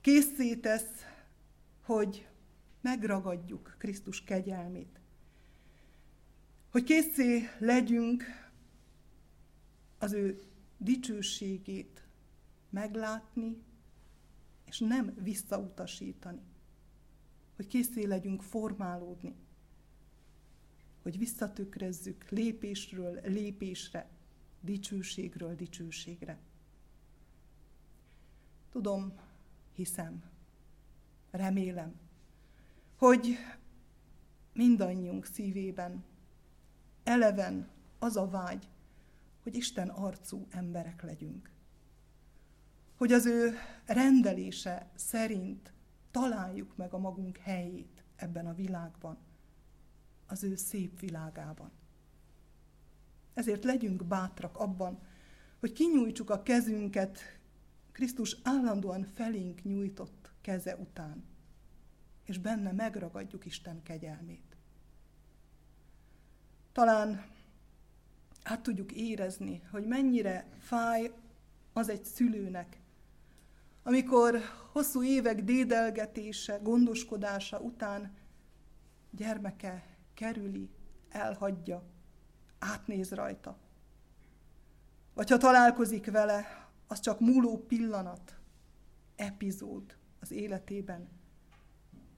készé 0.00 0.54
tesz, 0.54 1.04
hogy 1.82 2.28
megragadjuk 2.80 3.74
Krisztus 3.78 4.24
kegyelmét. 4.24 5.00
Hogy 6.70 6.84
készé 6.84 7.48
legyünk 7.58 8.24
az 9.98 10.12
ő 10.12 10.42
dicsőségét 10.78 12.04
meglátni, 12.70 13.62
és 14.70 14.78
nem 14.78 15.14
visszautasítani. 15.22 16.40
Hogy 17.56 17.66
készé 17.66 18.04
legyünk 18.04 18.42
formálódni. 18.42 19.34
Hogy 21.02 21.18
visszatükrezzük 21.18 22.28
lépésről 22.28 23.20
lépésre, 23.24 24.08
dicsőségről 24.60 25.54
dicsőségre. 25.54 26.38
Tudom, 28.70 29.12
hiszem, 29.72 30.22
remélem, 31.30 31.94
hogy 32.96 33.36
mindannyiunk 34.52 35.24
szívében 35.24 36.04
eleven 37.02 37.68
az 37.98 38.16
a 38.16 38.28
vágy, 38.28 38.68
hogy 39.42 39.54
Isten 39.54 39.88
arcú 39.88 40.46
emberek 40.50 41.02
legyünk. 41.02 41.50
Hogy 43.00 43.12
az 43.12 43.26
ő 43.26 43.54
rendelése 43.86 44.90
szerint 44.94 45.72
találjuk 46.10 46.76
meg 46.76 46.92
a 46.92 46.98
magunk 46.98 47.36
helyét 47.36 48.04
ebben 48.16 48.46
a 48.46 48.54
világban, 48.54 49.18
az 50.26 50.44
ő 50.44 50.56
szép 50.56 51.00
világában. 51.00 51.70
Ezért 53.34 53.64
legyünk 53.64 54.04
bátrak 54.04 54.56
abban, 54.58 54.98
hogy 55.60 55.72
kinyújtsuk 55.72 56.30
a 56.30 56.42
kezünket 56.42 57.18
Krisztus 57.92 58.36
állandóan 58.42 59.04
felénk 59.04 59.62
nyújtott 59.62 60.32
keze 60.40 60.76
után, 60.76 61.24
és 62.24 62.38
benne 62.38 62.72
megragadjuk 62.72 63.46
Isten 63.46 63.82
kegyelmét. 63.82 64.56
Talán 66.72 67.24
át 68.42 68.62
tudjuk 68.62 68.92
érezni, 68.92 69.62
hogy 69.70 69.86
mennyire 69.86 70.46
fáj 70.58 71.12
az 71.72 71.88
egy 71.88 72.04
szülőnek, 72.04 72.79
amikor 73.82 74.40
hosszú 74.72 75.02
évek 75.02 75.44
dédelgetése, 75.44 76.58
gondoskodása 76.62 77.60
után 77.60 78.14
gyermeke 79.10 79.96
kerüli, 80.14 80.70
elhagyja, 81.08 81.82
átnéz 82.58 83.10
rajta. 83.10 83.58
Vagy 85.14 85.30
ha 85.30 85.36
találkozik 85.36 86.10
vele, 86.10 86.68
az 86.86 87.00
csak 87.00 87.20
múló 87.20 87.58
pillanat, 87.58 88.34
epizód 89.16 89.96
az 90.20 90.30
életében, 90.30 91.08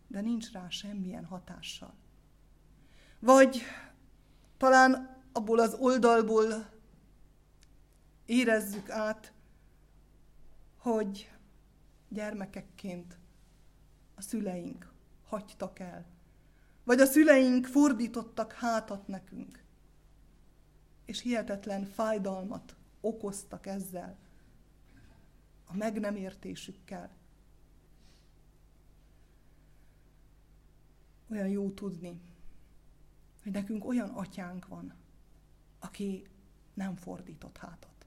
de 0.07 0.21
nincs 0.21 0.53
rá 0.53 0.69
semmilyen 0.69 1.25
hatással. 1.25 1.95
Vagy 3.19 3.63
talán 4.57 5.23
abból 5.33 5.59
az 5.59 5.75
oldalból 5.75 6.71
érezzük 8.25 8.91
át, 8.91 9.33
hogy 10.77 11.31
gyermekekként 12.13 13.19
a 14.15 14.21
szüleink 14.21 14.93
hagytak 15.25 15.79
el, 15.79 16.07
vagy 16.85 17.01
a 17.01 17.07
szüleink 17.07 17.67
fordítottak 17.67 18.53
hátat 18.53 19.07
nekünk, 19.07 19.65
és 21.05 21.21
hihetetlen 21.21 21.85
fájdalmat 21.85 22.77
okoztak 23.01 23.67
ezzel, 23.67 24.19
a 25.65 25.77
meg 25.77 26.01
nem 26.01 26.17
értésükkel. 26.17 27.11
Olyan 31.31 31.49
jó 31.49 31.71
tudni, 31.71 32.21
hogy 33.43 33.53
nekünk 33.53 33.85
olyan 33.85 34.09
atyánk 34.09 34.67
van, 34.67 34.95
aki 35.79 36.27
nem 36.75 36.97
fordított 36.97 37.57
hátat. 37.57 38.07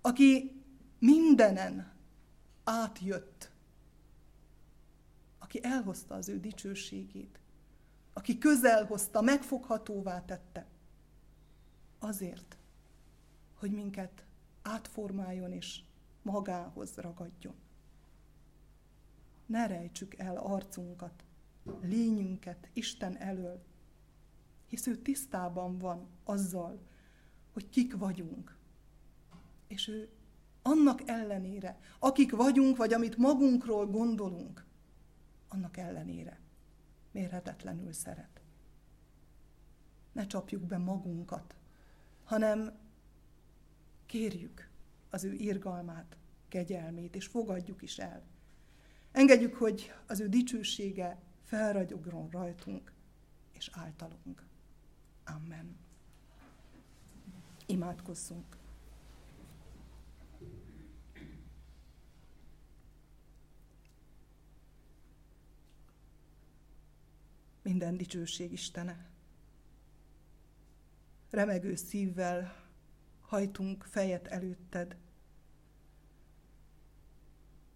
Aki 0.00 0.62
mindenen 0.98 1.93
átjött. 2.64 3.50
Aki 5.38 5.64
elhozta 5.64 6.14
az 6.14 6.28
ő 6.28 6.40
dicsőségét. 6.40 7.38
Aki 8.12 8.38
közel 8.38 8.84
hozta, 8.84 9.20
megfoghatóvá 9.20 10.24
tette. 10.24 10.66
Azért, 11.98 12.56
hogy 13.54 13.70
minket 13.70 14.24
átformáljon 14.62 15.52
és 15.52 15.82
magához 16.22 16.94
ragadjon. 16.96 17.54
ne 19.46 19.66
rejtsük 19.66 20.14
el 20.14 20.36
arcunkat, 20.36 21.24
lényünket 21.80 22.68
Isten 22.72 23.16
elől, 23.16 23.62
hisz 24.66 24.86
ő 24.86 24.96
tisztában 24.96 25.78
van 25.78 26.08
azzal, 26.24 26.80
hogy 27.52 27.68
kik 27.68 27.96
vagyunk. 27.96 28.56
És 29.66 29.88
ő 29.88 30.08
annak 30.66 31.08
ellenére, 31.08 31.78
akik 31.98 32.32
vagyunk, 32.32 32.76
vagy 32.76 32.92
amit 32.92 33.16
magunkról 33.16 33.86
gondolunk, 33.86 34.64
annak 35.48 35.76
ellenére 35.76 36.40
mérhetetlenül 37.10 37.92
szeret. 37.92 38.40
Ne 40.12 40.26
csapjuk 40.26 40.62
be 40.62 40.78
magunkat, 40.78 41.54
hanem 42.24 42.78
kérjük 44.06 44.70
az 45.10 45.24
ő 45.24 45.32
irgalmát, 45.32 46.16
kegyelmét, 46.48 47.14
és 47.16 47.26
fogadjuk 47.26 47.82
is 47.82 47.98
el. 47.98 48.22
Engedjük, 49.12 49.54
hogy 49.54 49.92
az 50.06 50.20
ő 50.20 50.28
dicsősége 50.28 51.18
felragyogron 51.42 52.28
rajtunk 52.30 52.92
és 53.52 53.70
általunk. 53.72 54.42
Amen. 55.24 55.76
Imádkozzunk. 57.66 58.56
Minden 67.64 67.96
dicsőség 67.96 68.52
Istene. 68.52 69.06
Remegő 71.30 71.74
szívvel 71.74 72.56
hajtunk 73.20 73.84
fejet 73.84 74.26
előtted, 74.26 74.96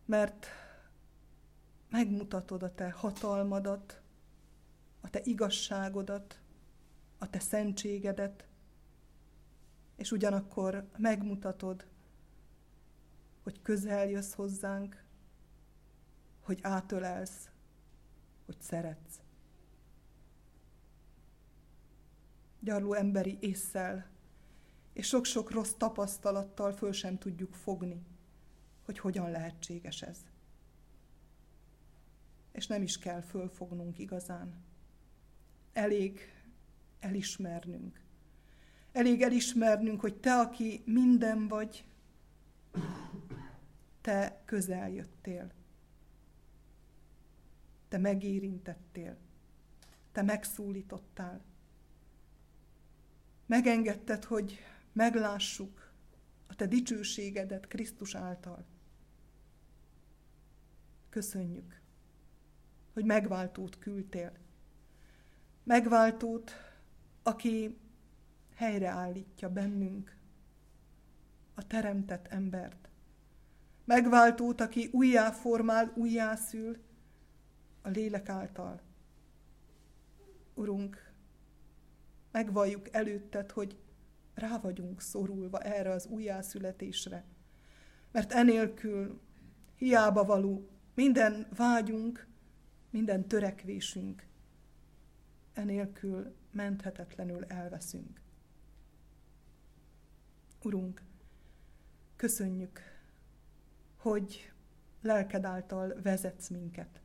mert 0.05 0.47
megmutatod 1.91 2.63
a 2.63 2.75
te 2.75 2.91
hatalmadat, 2.91 4.03
a 5.01 5.11
te 5.11 5.21
igazságodat, 5.25 6.41
a 7.19 7.31
te 7.31 7.39
szentségedet, 7.39 8.47
és 9.97 10.13
ugyanakkor 10.13 10.89
megmutatod, 10.97 11.87
hogy 13.43 13.63
közel 13.63 14.09
jössz 14.09 14.33
hozzánk, 14.33 15.05
hogy 16.41 16.59
átölelsz, 16.63 17.51
hogy 18.47 18.61
szeretsz. 18.61 19.27
Gyarló 22.69 22.93
emberi 22.93 23.39
észszel 23.41 24.07
és 24.93 25.07
sok-sok 25.07 25.51
rossz 25.51 25.73
tapasztalattal 25.73 26.73
föl 26.73 26.93
sem 26.93 27.19
tudjuk 27.19 27.55
fogni, 27.55 28.03
hogy 28.85 28.99
hogyan 28.99 29.31
lehetséges 29.31 30.03
ez. 30.03 30.25
És 32.53 32.67
nem 32.67 32.83
is 32.83 32.99
kell 32.99 33.21
fölfognunk 33.21 33.99
igazán. 33.99 34.55
Elég 35.73 36.21
elismernünk. 37.01 38.01
Elég 38.93 39.23
elismernünk, 39.23 40.01
hogy 40.01 40.17
te, 40.17 40.35
aki 40.35 40.83
minden 40.85 41.49
vagy, 41.49 41.85
te 44.01 44.43
közel 44.45 44.91
jöttél. 44.91 45.53
Te 47.89 47.99
megérintettél. 47.99 49.17
Te 50.13 50.23
megszólítottál. 50.23 51.48
Megengedted, 53.49 54.25
hogy 54.25 54.59
meglássuk 54.93 55.93
a 56.47 56.55
te 56.55 56.67
dicsőségedet 56.67 57.69
Krisztus 57.69 58.15
által. 58.15 58.65
Köszönjük, 61.09 61.81
hogy 62.93 63.05
megváltót 63.05 63.79
küldtél. 63.79 64.33
Megváltót, 65.63 66.53
aki 67.23 67.79
helyreállítja 68.55 69.49
bennünk 69.49 70.17
a 71.55 71.67
teremtett 71.67 72.27
embert. 72.27 72.89
Megváltót, 73.85 74.61
aki 74.61 74.89
újjáformál, 74.93 75.93
újjászül 75.97 76.77
a 77.83 77.89
lélek 77.89 78.29
által. 78.29 78.81
Urunk, 80.55 81.08
megvalljuk 82.31 82.95
előtted, 82.95 83.51
hogy 83.51 83.79
rá 84.35 84.59
vagyunk 84.59 85.01
szorulva 85.01 85.59
erre 85.59 85.91
az 85.91 86.07
újjászületésre. 86.07 87.25
Mert 88.13 88.33
enélkül 88.33 89.21
hiába 89.75 90.25
való 90.25 90.69
minden 90.95 91.49
vágyunk, 91.57 92.27
minden 92.91 93.29
törekvésünk, 93.29 94.27
enélkül 95.53 96.35
menthetetlenül 96.51 97.45
elveszünk. 97.45 98.21
Urunk, 100.63 101.03
köszönjük, 102.17 102.81
hogy 103.97 104.53
lelked 105.03 105.45
által 105.45 105.95
vezetsz 106.03 106.49
minket. 106.49 107.01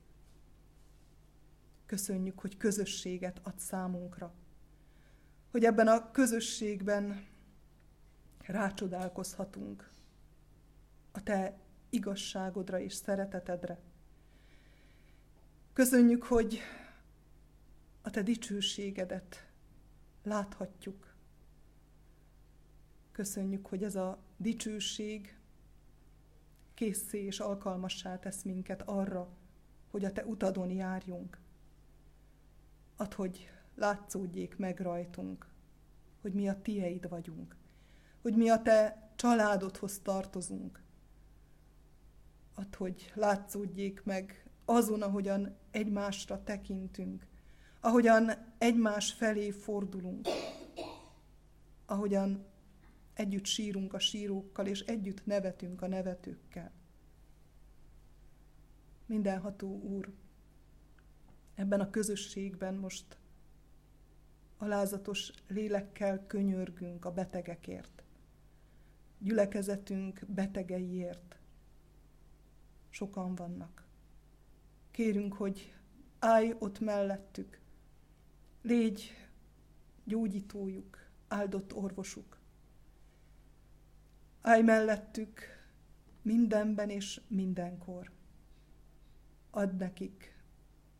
Köszönjük, 1.85 2.39
hogy 2.39 2.57
közösséget 2.57 3.39
ad 3.43 3.59
számunkra 3.59 4.33
hogy 5.53 5.65
ebben 5.65 5.87
a 5.87 6.11
közösségben 6.11 7.25
rácsodálkozhatunk 8.39 9.91
a 11.11 11.23
te 11.23 11.59
igazságodra 11.89 12.79
és 12.79 12.93
szeretetedre. 12.93 13.79
Köszönjük, 15.73 16.23
hogy 16.23 16.59
a 18.01 18.09
te 18.09 18.21
dicsőségedet 18.21 19.47
láthatjuk. 20.23 21.13
Köszönjük, 23.11 23.67
hogy 23.67 23.83
ez 23.83 23.95
a 23.95 24.23
dicsőség 24.37 25.37
készé 26.73 27.25
és 27.25 27.39
alkalmassá 27.39 28.19
tesz 28.19 28.41
minket 28.41 28.81
arra, 28.81 29.29
hogy 29.91 30.05
a 30.05 30.11
te 30.11 30.25
utadon 30.25 30.71
járjunk. 30.71 31.37
Add, 32.95 33.13
hogy 33.13 33.49
látszódjék 33.75 34.57
meg 34.57 34.79
rajtunk, 34.79 35.47
hogy 36.21 36.33
mi 36.33 36.47
a 36.49 36.61
tieid 36.61 37.09
vagyunk, 37.09 37.55
hogy 38.21 38.35
mi 38.35 38.49
a 38.49 38.61
te 38.61 39.09
családodhoz 39.15 39.99
tartozunk. 39.99 40.81
Add, 42.55 42.75
hogy 42.75 43.11
látszódjék 43.15 44.03
meg 44.03 44.49
azon, 44.65 45.01
ahogyan 45.01 45.57
egymásra 45.71 46.43
tekintünk, 46.43 47.27
ahogyan 47.79 48.31
egymás 48.57 49.13
felé 49.13 49.51
fordulunk, 49.51 50.27
ahogyan 51.85 52.45
együtt 53.13 53.45
sírunk 53.45 53.93
a 53.93 53.99
sírókkal, 53.99 54.65
és 54.65 54.79
együtt 54.79 55.25
nevetünk 55.25 55.81
a 55.81 55.87
nevetőkkel. 55.87 56.71
Mindenható 59.05 59.81
Úr, 59.81 60.13
ebben 61.55 61.79
a 61.79 61.89
közösségben 61.89 62.73
most 62.73 63.17
alázatos 64.57 65.31
lélekkel 65.47 66.25
könyörgünk 66.27 67.05
a 67.05 67.11
betegekért, 67.11 68.03
gyülekezetünk 69.17 70.25
betegeiért. 70.27 71.37
Sokan 72.89 73.35
vannak. 73.35 73.87
Kérünk, 74.91 75.33
hogy 75.33 75.73
állj 76.19 76.55
ott 76.59 76.79
mellettük, 76.79 77.59
légy 78.61 79.11
gyógyítójuk, 80.03 80.97
áldott 81.27 81.73
orvosuk. 81.73 82.37
Állj 84.41 84.61
mellettük 84.61 85.41
mindenben 86.21 86.89
és 86.89 87.21
mindenkor. 87.27 88.11
Add 89.49 89.75
nekik 89.75 90.41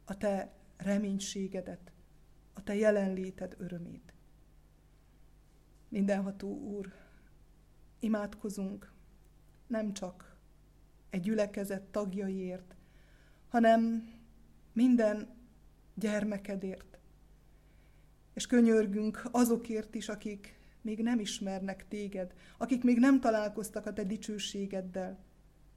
a 0.06 0.18
te 0.18 0.54
reménységedet, 0.78 1.93
te 2.64 2.76
jelenléted 2.76 3.56
örömét. 3.58 4.14
Mindenható 5.88 6.58
Úr, 6.58 6.94
imádkozunk 8.00 8.92
nem 9.68 9.94
csak 9.94 10.36
egy 11.10 11.22
gyülekezet 11.22 11.84
tagjaiért, 11.84 12.76
hanem 13.48 14.10
minden 14.74 15.30
gyermekedért. 15.94 16.98
És 18.34 18.48
könyörgünk 18.48 19.24
azokért 19.32 19.96
is, 19.96 20.10
akik 20.10 20.60
még 20.82 21.02
nem 21.02 21.20
ismernek 21.20 21.88
téged, 21.88 22.34
akik 22.58 22.84
még 22.84 23.00
nem 23.00 23.20
találkoztak 23.20 23.86
a 23.86 23.94
te 23.94 24.04
dicsőségeddel. 24.04 25.20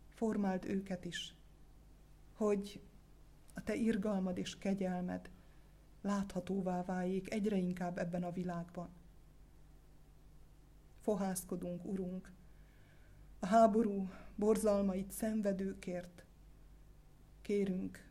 Formáld 0.09 0.65
őket 0.65 1.05
is, 1.05 1.35
hogy 2.33 2.81
a 3.55 3.63
te 3.63 3.75
irgalmad 3.75 4.39
és 4.39 4.59
kegyelmed 4.59 5.31
láthatóvá 6.07 6.85
váljék 6.85 7.33
egyre 7.33 7.57
inkább 7.57 7.99
ebben 7.99 8.25
a 8.25 8.33
világban. 8.33 8.89
Fohászkodunk, 11.01 11.85
Urunk, 11.85 12.33
a 13.39 13.47
háború 13.47 14.11
borzalmait 14.35 15.13
szenvedőkért. 15.13 16.25
kérünk, 17.43 18.11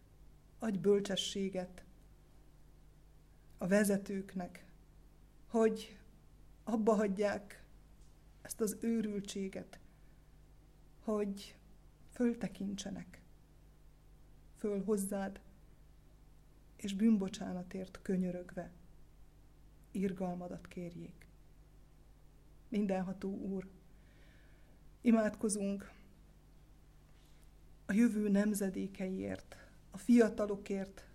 adj 0.59 0.77
bölcsességet 0.77 1.83
a 3.57 3.67
vezetőknek, 3.67 4.65
hogy 5.47 5.99
abba 6.63 6.93
hagyják 6.93 7.63
ezt 8.41 8.61
az 8.61 8.77
őrültséget, 8.79 9.79
hogy 10.99 11.57
föltekintsenek 12.11 13.21
föl 14.55 14.83
hozzád, 14.83 15.39
és 16.75 16.93
bűnbocsánatért 16.93 17.99
könyörögve 18.01 18.71
irgalmadat 19.91 20.67
kérjék. 20.67 21.27
Mindenható 22.67 23.29
Úr, 23.29 23.67
imádkozunk 25.01 25.91
a 27.85 27.93
jövő 27.93 28.29
nemzedékeiért, 28.29 29.57
a 29.91 29.97
fiatalokért, 29.97 31.05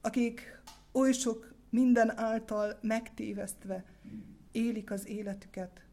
akik 0.00 0.60
oly 0.92 1.12
sok 1.12 1.54
minden 1.68 2.18
által 2.18 2.78
megtévesztve 2.82 3.84
élik 4.52 4.90
az 4.90 5.06
életüket. 5.06 5.84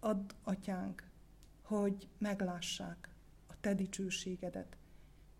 Add, 0.00 0.32
atyánk, 0.42 1.02
hogy 1.62 2.08
meglássák 2.18 3.08
a 3.46 3.60
te 3.60 3.74
dicsőségedet, 3.74 4.76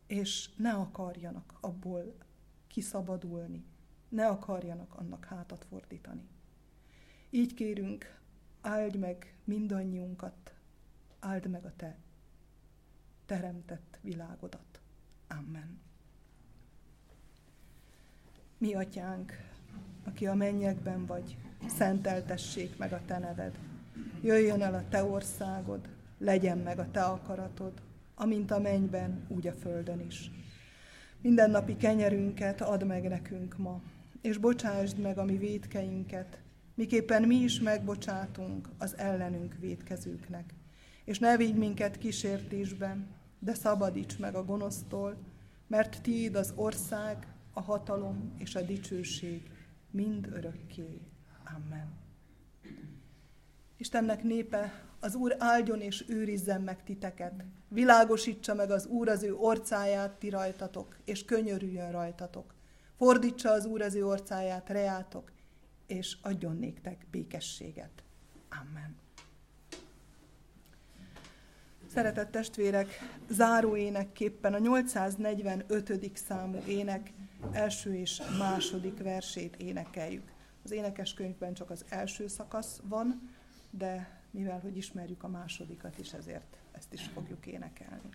és 0.07 0.51
ne 0.57 0.73
akarjanak 0.73 1.55
abból 1.61 2.15
kiszabadulni, 2.69 3.65
ne 4.09 4.27
akarjanak 4.27 4.95
annak 4.95 5.25
hátat 5.25 5.65
fordítani. 5.69 6.29
Így 7.31 7.55
kérünk, 7.55 8.21
áld 8.61 8.99
meg 8.99 9.35
mindannyiunkat, 9.45 10.55
áld 11.19 11.47
meg 11.47 11.65
a 11.65 11.73
te 11.77 11.97
teremtett 13.27 13.99
világodat. 14.01 14.81
Amen. 15.29 15.79
Mi 18.59 18.75
atyánk, 18.75 19.33
aki 20.05 20.27
a 20.27 20.35
mennyekben 20.35 21.07
vagy, 21.07 21.37
szenteltessék 21.67 22.77
meg 22.77 22.93
a 22.93 23.01
te 23.07 23.19
neved. 23.19 23.59
Jöjjön 24.21 24.63
el 24.63 24.75
a 24.75 24.89
te 24.89 25.05
országod, 25.05 25.89
legyen 26.19 26.59
meg 26.59 26.79
a 26.79 26.91
te 26.91 27.03
akaratod, 27.03 27.73
amint 28.15 28.51
a 28.51 28.59
mennyben, 28.59 29.25
úgy 29.29 29.47
a 29.47 29.53
földön 29.53 30.01
is. 30.01 30.31
Mindennapi 31.21 31.77
kenyerünket 31.77 32.61
add 32.61 32.85
meg 32.85 33.09
nekünk 33.09 33.57
ma, 33.57 33.83
és 34.21 34.37
bocsásd 34.37 34.99
meg 34.99 35.19
a 35.19 35.25
mi 35.25 35.37
védkeinket, 35.37 36.41
miképpen 36.75 37.23
mi 37.23 37.35
is 37.35 37.61
megbocsátunk 37.61 38.69
az 38.79 38.97
ellenünk 38.97 39.57
védkezőknek. 39.61 40.55
És 41.05 41.19
ne 41.19 41.37
vigy 41.37 41.55
minket 41.55 41.99
kísértésben, 41.99 43.07
de 43.39 43.55
szabadíts 43.55 44.19
meg 44.19 44.35
a 44.35 44.45
gonosztól, 44.45 45.17
mert 45.67 46.03
tiéd 46.03 46.35
az 46.35 46.53
ország, 46.57 47.27
a 47.53 47.61
hatalom 47.61 48.33
és 48.39 48.55
a 48.55 48.63
dicsőség 48.63 49.51
mind 49.91 50.29
örökké. 50.33 51.01
Amen. 51.57 51.89
Istennek 53.77 54.23
népe, 54.23 54.88
az 55.01 55.15
Úr 55.15 55.37
áldjon 55.39 55.81
és 55.81 56.05
őrizzen 56.09 56.61
meg 56.61 56.83
titeket. 56.85 57.45
Világosítsa 57.69 58.55
meg 58.55 58.71
az 58.71 58.87
Úr 58.87 59.09
az 59.09 59.23
ő 59.23 59.35
orcáját 59.35 60.11
ti 60.11 60.29
rajtatok, 60.29 60.97
és 61.05 61.25
könyörüljön 61.25 61.91
rajtatok. 61.91 62.55
Fordítsa 62.97 63.51
az 63.51 63.65
Úr 63.65 63.83
az 63.83 63.95
ő 63.95 64.07
orcáját 64.07 64.69
reátok, 64.69 65.33
és 65.87 66.17
adjon 66.23 66.57
néktek 66.57 67.07
békességet. 67.11 68.03
Amen. 68.61 68.97
Szeretett 71.93 72.31
testvérek, 72.31 72.89
záró 73.31 73.77
énekképpen 73.77 74.55
a 74.55 74.59
845. 74.59 76.17
számú 76.17 76.59
ének 76.67 77.13
első 77.53 77.95
és 77.95 78.23
második 78.39 79.03
versét 79.03 79.57
énekeljük. 79.57 80.33
Az 80.65 80.71
énekeskönyvben 80.71 81.55
csak 81.55 81.71
az 81.71 81.85
első 81.89 82.27
szakasz 82.27 82.81
van, 82.83 83.31
de 83.71 84.18
mivel 84.31 84.61
hogy 84.61 84.77
ismerjük 84.77 85.23
a 85.23 85.29
másodikat 85.29 85.99
is, 85.99 86.13
ezért 86.13 86.57
ezt 86.73 86.93
is 86.93 87.03
fogjuk 87.03 87.47
énekelni. 87.47 88.11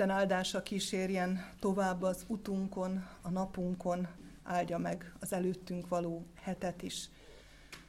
Isten 0.00 0.16
áldása 0.16 0.62
kísérjen 0.62 1.46
tovább 1.58 2.02
az 2.02 2.24
utunkon, 2.26 3.06
a 3.22 3.30
napunkon, 3.30 4.08
áldja 4.42 4.78
meg 4.78 5.12
az 5.20 5.32
előttünk 5.32 5.88
való 5.88 6.26
hetet 6.34 6.82
is. 6.82 7.08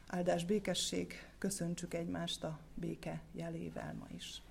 Áldás 0.07 0.45
békesség, 0.45 1.27
köszöntsük 1.37 1.93
egymást 1.93 2.43
a 2.43 2.59
béke 2.75 3.21
jelével 3.31 3.95
ma 3.99 4.05
is. 4.15 4.41